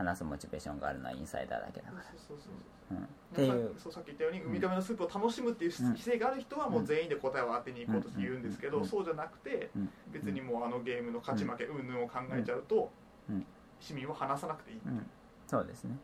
[0.00, 2.04] 話すモチベーションがあるのはインサイダーだけだから。
[2.04, 3.00] そうそうそうう。
[3.00, 3.04] ん。
[3.04, 3.74] っていう。
[3.78, 5.74] そうさっき言ったようにウミガメのスープを楽しむっていううん。
[5.96, 8.80] 姿勢がある人はもう全員で答えを当てに行こうとして言うんですけうん。
[8.80, 9.90] どそうじゃなくてうん。
[10.10, 12.90] 別にもうあのゲームの勝ち負け云々を考えちゃうと
[13.28, 13.46] うん。
[13.78, 14.88] 市民は話さなくていいう。
[14.88, 15.06] ん。
[15.46, 15.96] そうですね。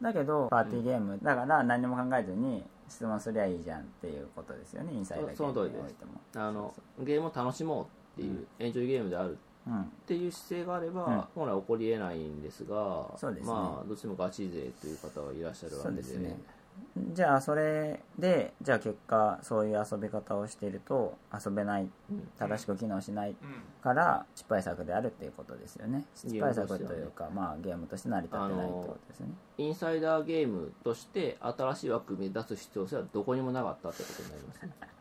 [0.00, 6.20] だけどパーティーゲームだから何も考えずに質問すりゃいいじゃんっていうことですよねインサイダーゲームにおいても。
[6.34, 8.46] あのゲームを楽しもうっていう、うん。
[8.58, 11.24] エンジョイゲームであるうんっていう姿勢があれば、うん。
[11.34, 13.52] 本来起こりえないんですがそうですね。
[13.52, 15.96] まあどうしてもガチ勢という方はいらっしゃるわけで。
[15.96, 16.38] ですね。
[17.14, 22.28] じゃあそれでじゃあ結果そういう遊び方をしていると遊べないうん。
[22.38, 23.36] 正しく機能しないうん。
[23.82, 26.04] から失敗作であるっていうことですよね。
[26.14, 29.32] 失敗作というかまあゲームとして成り立ってないってことですよね。
[29.58, 34.95] インサイダーゲームとして新しい枠組み出す必要性はどこにもなかったってことになりますね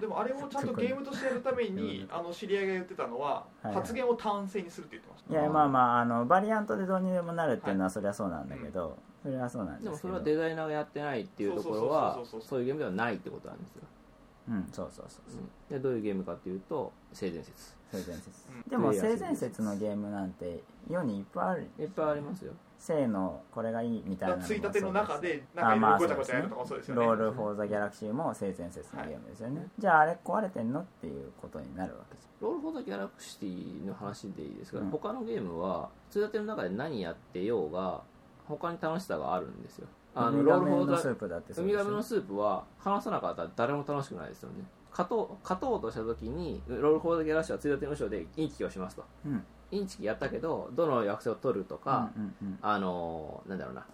[0.00, 5.32] でもあれをちゃんとゲームとしてやるためにあの知り合いが言ってたのははい発言を単性にするって言ってました。
[5.32, 10.14] いやまあまああのバリアントでどうにでもなるっていうのはそれはそうなんだけど、それはそうなんでもですけど。
[10.14, 12.48] それはデザイナーがやってないっていうところはそうそうそうそうそう。
[12.48, 13.82] そういうゲームではないってことなんですよ、
[14.48, 15.40] うんそうそうそうそう。
[15.40, 15.48] うん。
[15.76, 18.30] でどういうゲームかっていうと性善説性善説。
[18.50, 18.70] うん。
[18.70, 22.52] でも性善説のゲームなんて世にいっぱいあるいっぱいありますよ。
[22.78, 27.06] 性のこれがいいみたいなついたての中であなんまあかごちゃごちゃやるとかもそうですよね。
[27.06, 34.90] ロール・フォー・ザ・ギャラクシーも性善説のゲームですよね、じゃああれ壊れてんのっていうことになるわけじロール・フォー・ザ・ギャラクシーの話でいいですが、うん。
[34.90, 38.00] 他のゲームはついたての中で何やってようが
[38.46, 39.88] 他に楽しさがあるんですよ。
[40.14, 44.64] あのロール・フォー・ザのスープだってウそうでしょウミガメのスープは話さなかったら誰も楽しくないですよね
[44.98, 49.04] 勝とう勝とうとした時にロール・フォー・ザ・ギャラクシーはついたての後ろでインチキをしますと。
[49.24, 49.44] うん。
[49.70, 52.58] インチキやったけどどの役者を取るとか、うんうんうん。
[52.60, 53.86] あのなんだろうな。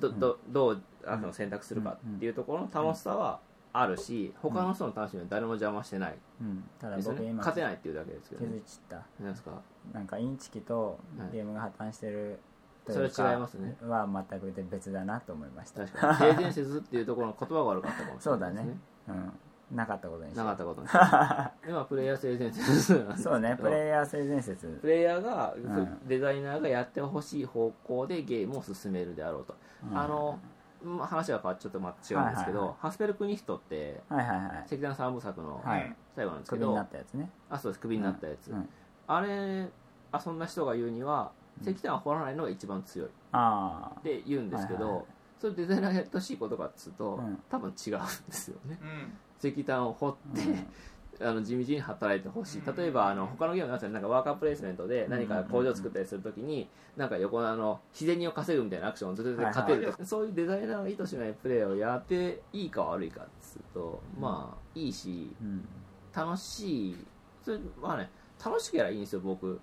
[0.00, 3.40] どどどうあの選択するかっていうところの楽しさは
[3.74, 6.16] あるし他の人の楽しみは誰も邪魔してない。
[6.40, 6.64] うん。
[6.80, 8.54] ただ僕今勝てないっていうだけですけ気どね。
[8.54, 9.02] づいちった。
[9.20, 9.50] 何ですか？
[9.92, 10.98] なんかインチキと
[11.30, 12.38] ゲームが破綻してる
[12.86, 13.76] とそれ違いますね。
[13.82, 15.84] は全く別だなと思いました。
[15.86, 16.16] 確かに。
[16.36, 18.78] 性善説っていうところの言葉が悪かったかもしれないですね。
[19.08, 19.32] うん
[19.70, 20.98] なかったことにしなかったことにして
[21.68, 22.94] 今プレイヤー性善説。
[22.94, 24.66] なんですけどそうねプレイヤー性善説。
[24.80, 26.08] プレイヤーが、ん。
[26.08, 29.54] デザイナーがやってほしい方向でゲームを進めるであろうと、
[29.90, 29.98] うん。
[29.98, 30.38] あの
[30.82, 32.76] まあ話が変わっちゃっとまた違うんですけど、はいはいはい。
[32.80, 35.94] ハスペルクニヒトってはいはいはい石炭三部作のはい。
[36.16, 37.30] 最後なんですけど、クビになったやつね。
[37.50, 37.80] あそうです。
[37.80, 38.68] クビになったやつ、うん。
[39.06, 39.68] あれ
[40.12, 43.08] あそんな人が言うには石炭を掘らないのが一番強い。
[43.32, 45.06] ああって言うんですけど、はいはいはい。
[45.40, 47.42] それデザイナーがやってほしいことかっつうと、うん。
[47.50, 48.78] 多分違うんですよね。
[48.82, 49.12] うん
[49.42, 52.62] 石炭を掘って、あの地道に働いてほしい。
[52.64, 52.76] うん。
[52.76, 65.66] 例えばあの他のゲームのなんかワーカープレイスメントで何か工場を作ったりするときになんか横のあの日銭を稼ぐみたいなアクションをずっと勝てるとか、そういうデザイナーが意図しないプレイをやっていいか悪いかっつうとまあいいしうん
[66.14, 66.96] 楽しい。
[67.44, 68.10] それまあね
[68.44, 69.60] 楽しければいいんですよ僕。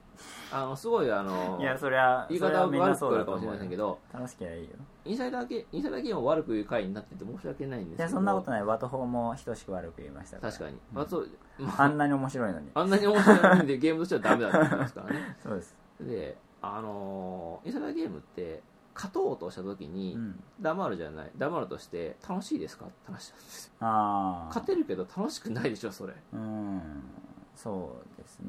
[0.51, 2.77] あのすごいあのいやそれは言い方は悪く
[3.11, 3.99] なるかもしれませんけど。
[4.13, 4.69] 楽しければいいよ
[5.05, 8.03] インサイダーゲインサイダーゲームを悪く言う回になってて申し訳ないんですけど。
[8.03, 8.63] いやそんなことない。
[8.63, 10.51] ワトフォーも等しく悪く言いましたから。
[10.51, 11.29] 確かに、まあそう
[11.77, 12.69] あんなに面白いのに。
[12.73, 15.37] あんなに面白いんでゲームとしてはダメだってことですからね。
[15.43, 15.75] そうです。
[16.01, 18.63] であのーインサイダーゲームって
[18.95, 20.43] 勝とうとした時に、うん。
[20.59, 21.31] 黙るじゃない。
[21.37, 23.73] 黙るとして楽しいですかって話なんですよ。
[23.81, 26.13] ああ勝てるけど楽しくないでしょそれ。
[26.33, 26.81] うん。
[27.55, 28.47] そうですね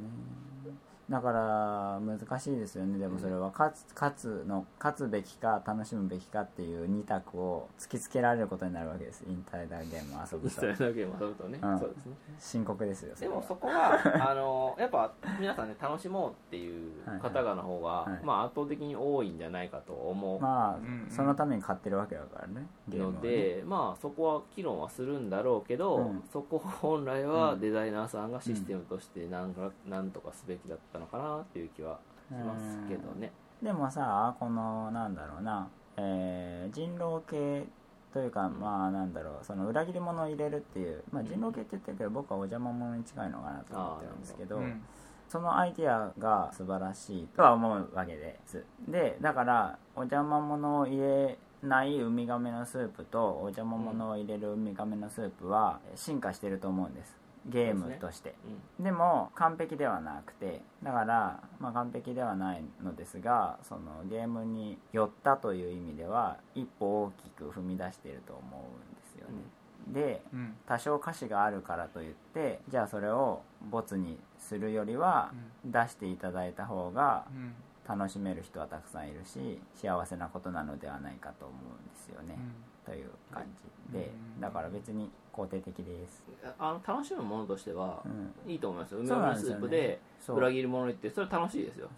[1.08, 2.98] だから難しいですよね。
[2.98, 9.24] でもそれは勝つ勝つの勝つべきか楽しむべきかっていう二択を突きつけられることになるわけです。
[9.28, 11.78] インタイダーゲームを遊インぶとサイダーゲームを遊ぶとね、うん。
[11.78, 12.12] そうですね。
[12.40, 13.94] 深刻ですよでもそこは
[14.30, 16.92] あのーやっぱ皆さんね楽しもうっていう
[17.22, 18.20] 方々の方が、はいはい。
[18.24, 20.40] まあ、圧倒的に多いんじゃないかと思う。
[20.40, 21.10] まあ、うんうん。
[21.10, 26.24] そのために買ってるわけだからねゲームは、ね、ので、まあそこは議論はするんだろうけど、うん。
[26.32, 27.60] そこ本来はうん。
[27.60, 33.32] デザイナーさんがシステムとしてなんか、なんとかすべきだったのかなっていう気はしますけどね、
[33.62, 37.64] でもさこのなんだろうな、えー人狼系
[38.12, 39.44] というかまあなんだろう。
[39.44, 44.82] その裏切り者を入れるっていう、まあ、人狼系って言ってるけど僕はお邪魔者に近いのかなと思ってるんですけど、うん。
[45.28, 48.64] そのアイディアが素晴らしいとは思うわけです。
[48.88, 57.16] でだからお邪魔者を入れないウミガメのスープとお邪魔者を入れるウミガメのスープは進化してると思うんです
[57.48, 58.34] ゲームとして。
[58.80, 69.42] でも完璧ではなくてだから、まあ、完璧ではないのですがそのゲームに寄ったという意味では一歩大きく踏み出していると思うんですよね、
[69.88, 70.56] でうん。
[70.66, 75.32] 多少歌詞があるからといってじゃあそれをボツにするよりは
[75.64, 77.54] 出していただいた方がうん。
[77.88, 82.36] 楽しめる人はたくさんいるし幸せなことなのではないかと思うんですよね、
[82.84, 84.10] という感じで。
[84.34, 84.40] うん。
[84.40, 86.24] だから別に肯定的です。
[86.58, 88.50] あの楽しむものとしては、うん。
[88.50, 89.00] いいと思いますよ。
[89.00, 91.88] 梅干しスープで裏切り者言ってそれ楽しいですよ。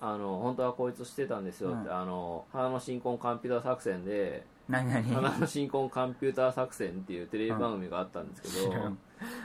[0.00, 1.96] あの本当はこいつしてたんですよって、うん。
[1.96, 5.02] あの花の新婚カンピューター作戦で何何？
[5.14, 8.98] 花の新婚カンピューター作戦っていうテレビ番組があったんですけど、知らん。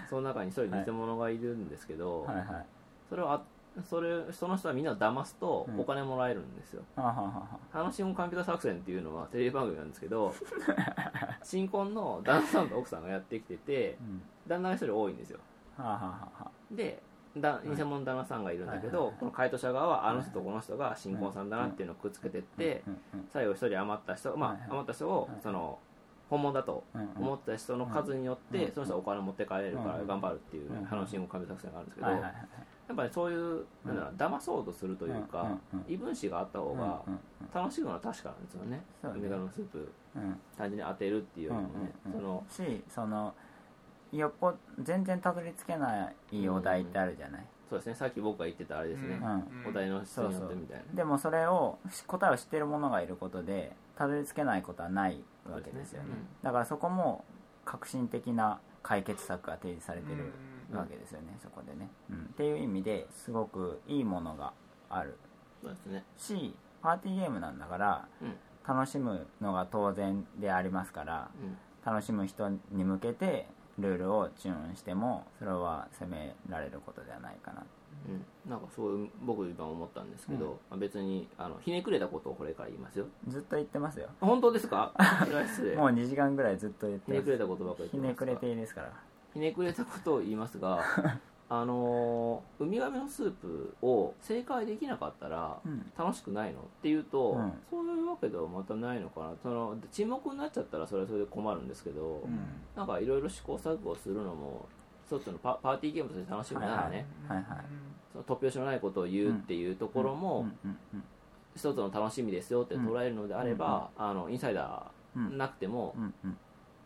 [0.10, 2.66] その中に一人偽物がいるんですけど、はいはい。
[3.10, 3.42] それをあ
[3.90, 5.80] それその人はみんなを騙すとうん。
[5.80, 7.48] お金もらえるんですよ、はあはあはあは。
[7.72, 10.34] 花の新婚カンピューター作戦っていうのはテレビ番組なんですけど
[11.44, 14.22] 新婚の旦那さんと奥さんがやってきててうん。
[14.48, 15.40] 旦那が一人多いんですよ。
[15.78, 16.52] はあはあは。
[16.70, 17.02] で
[17.38, 22.94] だ偽物の旦那さんがいるんだけど、はいはいはいこの回答者側はあの人とこの人が新婚さんだなっていうのをくっつけてって、うん。
[23.20, 23.28] うん。
[23.32, 25.30] 最後一人余った人、まあ、余った人をはい。
[25.42, 25.80] その
[26.30, 27.02] 本物だとうん。
[27.02, 27.10] うん。
[27.18, 28.72] 思った人の数によって、うん。
[28.74, 30.08] その人はお金持って帰れるからうん。
[30.08, 32.34] 頑張るっていううん話の神作戦があるんですけど、はいはいはい
[32.92, 35.60] やっぱりそういうなんだ騙そうとするというか、うんうんうん。
[35.88, 37.02] 異分子があった方が
[37.54, 40.40] 楽しむのは確かなんですよね、梅ガのスープうん。
[40.58, 42.22] 単純に当てるっていうよりもね、うんうんうん。
[42.22, 43.34] そのしその
[44.12, 47.96] よっぽ全然たどり着けないお題ってあるじゃない、そうですね。
[47.96, 49.70] さっき僕が言ってたあれですね、うん。
[49.70, 50.84] お題の質によってみたいな。
[50.94, 56.10] でもそれを答えを知ってる者がいることでたどり着けないことはないわけですよね。
[56.44, 57.24] だからそこも
[57.64, 60.24] 革新的な解決策が提示されてる。
[60.24, 64.54] うんわけですよね、そこでね、うん、っていう意味ですごくいいものが
[64.90, 65.16] ある
[65.62, 67.60] そうですねしパーティーゲームなん。
[67.60, 68.34] だからうん。
[68.68, 71.32] 楽しむのが当然でありますから
[71.84, 73.48] 楽しむ人に向けて
[73.80, 77.66] ルールをチューンしてもそれは責められることではないかな
[78.46, 78.60] うん、なん。
[78.60, 80.12] かそういう僕今思ったん。
[80.12, 84.94] ですけど、まあ別にあのひねくれたことをこれから言いますよずっと言ってますよ本当ですか
[85.76, 88.94] もう2時間ぐらいずっと言ってひねくれたことばっかりひ言ってますかねくれていいですから
[89.34, 90.84] ひねくれたことを言いますが
[91.50, 95.92] あのーウミガメのスープを正解できなかったらうん。
[95.98, 97.54] 楽しくないのっていうと、うん。
[97.70, 99.34] そういうわけではまたないのかな。
[99.44, 102.40] その沈黙になっちゃったらそれはそれで困るんですけど、うん。
[102.74, 104.66] なんかいろいろ試行錯誤するのも
[105.06, 107.66] 一つのパパーティーゲームとして楽しむならね、はいはい。
[108.14, 110.70] その突拍子のないことを言うっていうところもうん。
[110.70, 110.78] うん。
[110.94, 111.04] うん。
[111.54, 116.14] 一つの楽しみですよって捉えるのであれば、あのインサイダーなくてもうん。
[116.24, 116.38] うん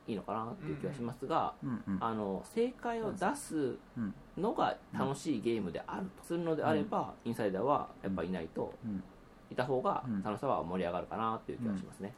[0.08, 1.97] いいのかなっていう気がしますが、うんうん。
[1.99, 6.24] あの正解を出すうんのが楽しいゲームであると。
[6.24, 8.74] するのであれば、インサイダーはやっぱいないと。
[8.86, 9.03] うん。
[9.51, 12.16] いた方がうん楽しさは盛り上がるかなっていう気がしますね、はい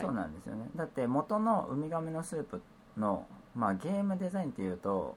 [0.00, 0.70] そうなんですよね。
[0.76, 2.62] だって元のウミガメのスープ
[2.96, 3.26] の、
[3.56, 5.16] まあ、ゲームデザインっていうと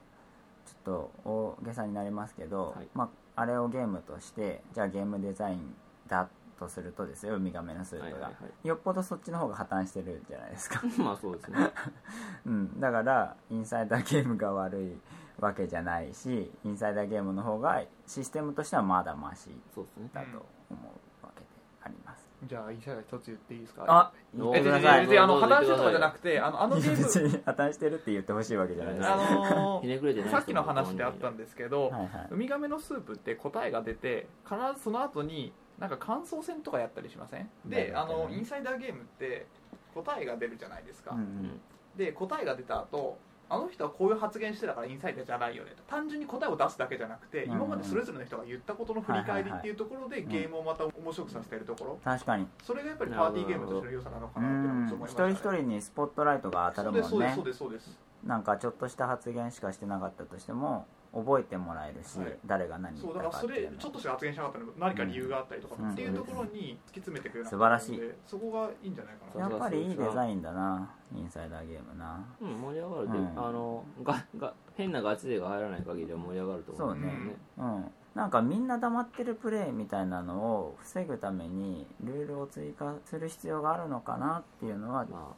[0.66, 2.88] ちょっと大げさになりますけど、はい。
[2.92, 3.04] ま
[3.36, 5.74] あ、あれをゲームとしてじゃあゲームデザイン
[6.08, 6.28] だ
[6.58, 8.30] とするとですよウミガメのスープが、はいはいは
[8.64, 8.68] い。
[8.68, 11.58] よっぽどそっちの方が破綻してるじゃないですか、 まあそうですね。
[12.46, 15.00] うん、だからインサイダーゲームが悪い
[15.40, 20.78] わけじゃないしインサイダーゲームの方がシステムとしてはまだマシそうですねだと思
[21.22, 21.46] うわけで
[21.82, 23.84] あります、じゃあインサイダー一つ言っていいですか？
[23.88, 25.04] あお言ってください。
[25.04, 26.96] え全然全然あの破綻してるとかじゃなくてあのあのゲーム。
[26.96, 29.08] 別に破綻してるって言ってほしいわけじゃないです。
[29.08, 29.16] あ
[29.54, 32.28] の ひねくれてない人もさっきの話であったんですけど、はいはい。
[32.30, 37.50] ウミガメのスープって答えが出て必ずその後になんか感想戦とかやったりしません？
[37.66, 39.46] であのインサイダーゲームって
[39.92, 41.60] 答えが出るじゃないですか、うんうん。
[41.96, 43.18] で答えが出た後
[43.48, 45.82] あの人はこういう発言してたからインサイダーじゃないよねと。
[45.88, 51.98] 単純に答えを出すだけじゃなくて、うん今までそれぞれの人が言ったことの振り返りっていうところでゲームをまた面白くさせているところ。
[52.04, 52.46] 確かに。
[52.62, 57.08] それがやっぱりパーティーゲームとしての良さなのかうなって思いました、ね、一人一人にスポットライトが当たるもんね。
[57.08, 57.98] そうですそうですそうです。
[58.22, 62.38] なんかちょっとした発言しかしてなかったとしても覚えてもらえるし、はい。
[62.46, 67.96] 誰が何言そうっただからそれかっていうのちょっとしか発言しなかったのに何か理由があったりとかうんっていうところに突き詰めていくような素晴らしい。
[67.98, 69.50] でそこがいいんじゃないかな。
[69.50, 72.24] やっぱりいいデザインだなインサイダーゲームな。
[72.40, 73.26] うん盛り上がるで、うん。
[73.36, 77.08] あのがが変なガチ勢が入らない限りは盛り上がると思そうね。
[77.08, 77.38] ん。
[77.58, 77.92] うん。
[78.14, 85.34] なんかみんな黙ってるプレイみたいなのを防ぐためにルールを追加する必要があるのかなっていうのはま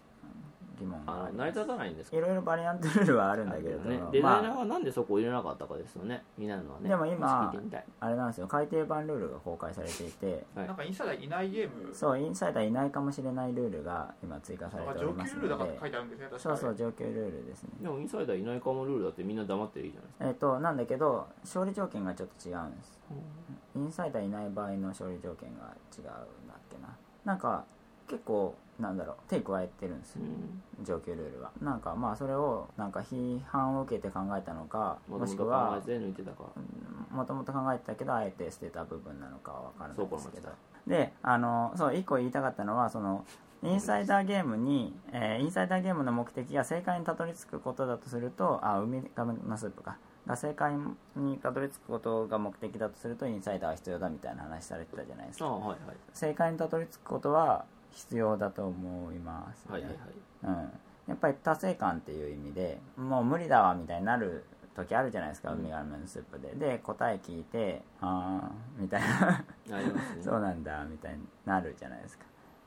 [0.79, 4.01] 疑問あ、あの成り立たないんですけいろいろバリアントルールはあるんだけれども、ね。
[4.13, 6.23] デザイナーまあはなんでそこを入れなかったかですよね。
[6.37, 6.89] みんなのはね。
[6.89, 7.85] でも今聞いてみたい。
[8.01, 8.47] あれなんですよ。
[8.47, 10.45] 改訂版ルールが公開されていて。
[10.55, 10.67] はい。
[10.67, 11.95] なんかインサイダーいないゲーム。
[11.95, 16.25] そうインサイダーいないかもしれないルールが今追加されております上級ルールだのでから書いてあるんですね。
[16.31, 17.71] 確かそうそう上級ルールですね。
[17.81, 20.27] でもインサイダーいないかもルールだってみんな黙ってるいいじゃないですか。
[20.29, 22.99] えっ、となんだけど勝利条件がちょっと違うんです。
[23.77, 26.97] インサイダーいない場合の勝利条件が違うんだっけな。
[27.25, 27.65] なんか
[28.09, 30.23] 結構なんだろう手加えてるんですよ
[30.79, 30.85] うん。
[30.85, 31.51] 上級ルールは。
[31.61, 35.81] なんかまあそれをなんか批判を受けて考えたのかもしくは
[37.11, 40.49] もともと考えてたけどあえて捨てた部分なのかは分からないですけど。
[40.87, 43.25] であのそう一個言いたかったのはその
[43.63, 49.97] インサイダーゲームに、えーインサイダーゲームの目的が正解にたどり着くことだとするとあウミガメのスープか。
[50.27, 50.75] が正解
[51.17, 55.47] にたどり着くことが目的だとするとインサイダーは必要だみたいな話されてたじゃないですか。
[55.47, 55.79] はいはい。
[56.15, 57.65] 正解にたどり着くことは
[57.95, 59.73] 必要だと思います、ね。
[59.73, 59.99] はいはいはい。
[60.45, 60.71] うん、
[61.09, 64.45] やっぱり達成感っていう意味でもう無理だわみたいになる
[64.77, 66.55] 時あるじゃないですか、ウミガメのスープで。
[66.55, 69.45] で答え聞いて「あー」みたいな。
[70.23, 72.25] そうなんだみたいになるじゃないですか。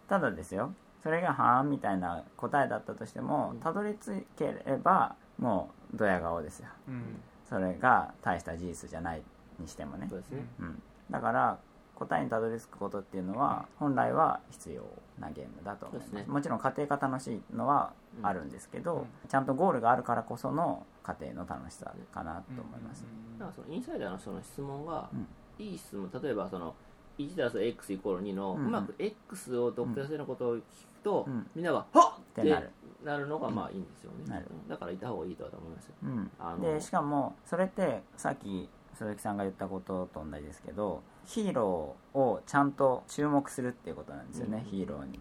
[0.07, 0.73] ただですよ
[1.03, 9.21] それが「はーん」みたいな答えだったとしてもたどり着ければもうドヤ顔ですよ、うん、それが大した事実じゃない
[9.59, 11.57] にしてもね、ね、うん、だから
[11.97, 14.83] 答えにたどり着くことっていうのは本来は必要
[15.19, 18.93] なゲームだと思います、ね、もちろん家庭が楽しいのはあるんですけど、
[19.23, 23.05] うん、ちゃんとゴールがあるからこその家庭の楽しさかなと思います、
[23.39, 25.09] だからそのインサイダーの人の質問が、
[25.57, 26.75] いい質問例えばその
[27.17, 30.63] 1たす x イコール2の、うまく x を特定させることを聞く
[31.01, 32.69] と、みんなが「はっ!」ってなる
[33.03, 45.19] なるのがまあいいんですよね、だからいた方がいいとは思いますよ、うん、でしかもそれってさっき鈴木さんが言ったことと同じですけどヒーローをちゃんと注目するっていうことなんですよね、うん、ヒーローに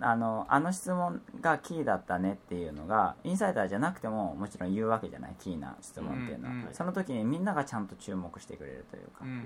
[0.00, 9.42] あのあの質問がキーだったねっていうのがインサイダーじゃなくてももちろん言うわけじゃないキーな質問っていうのは、うんうん、その時にみんながちゃんと注目してくれるというか、うんうん、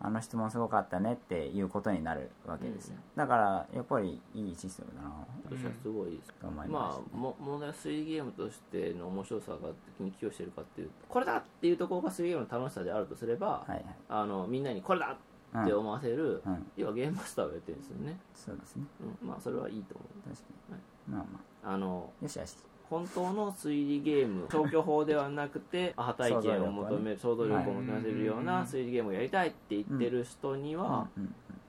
[0.00, 5.14] あの質問すごかったねっていうことになるわけですよ、だからやっぱりいいシステムだな。
[5.44, 6.34] 私はすごいです。
[6.42, 9.58] ままあも問題は推理ゲームとしての面白さが
[9.98, 15.16] 的に寄与してるかっていうこれだっていうところが推理ゲームの楽しさであるとすれば、はいはい、あのみんなにこれだ
[15.56, 18.18] って思わせる、うん、要はゲームマスターをやってるんですよね。
[18.34, 18.84] そうですね、
[19.22, 20.28] うん、まあそれはいいと思う。
[20.28, 21.74] 確かに、はい、まあまあ。
[21.74, 22.56] あのよしよし。
[22.88, 31.06] 本当の推理ゲーム 消去法ではなくてアハ体験を求める想像力を求めせるような推理ゲームをやりたいって言ってる人には、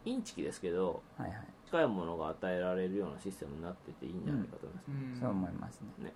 [0.05, 6.05] インチキですけど、はいはい、近いものが与えられるようなシステムになってていいんじゃないかと思います、そう思いますね。
[6.05, 6.13] ね、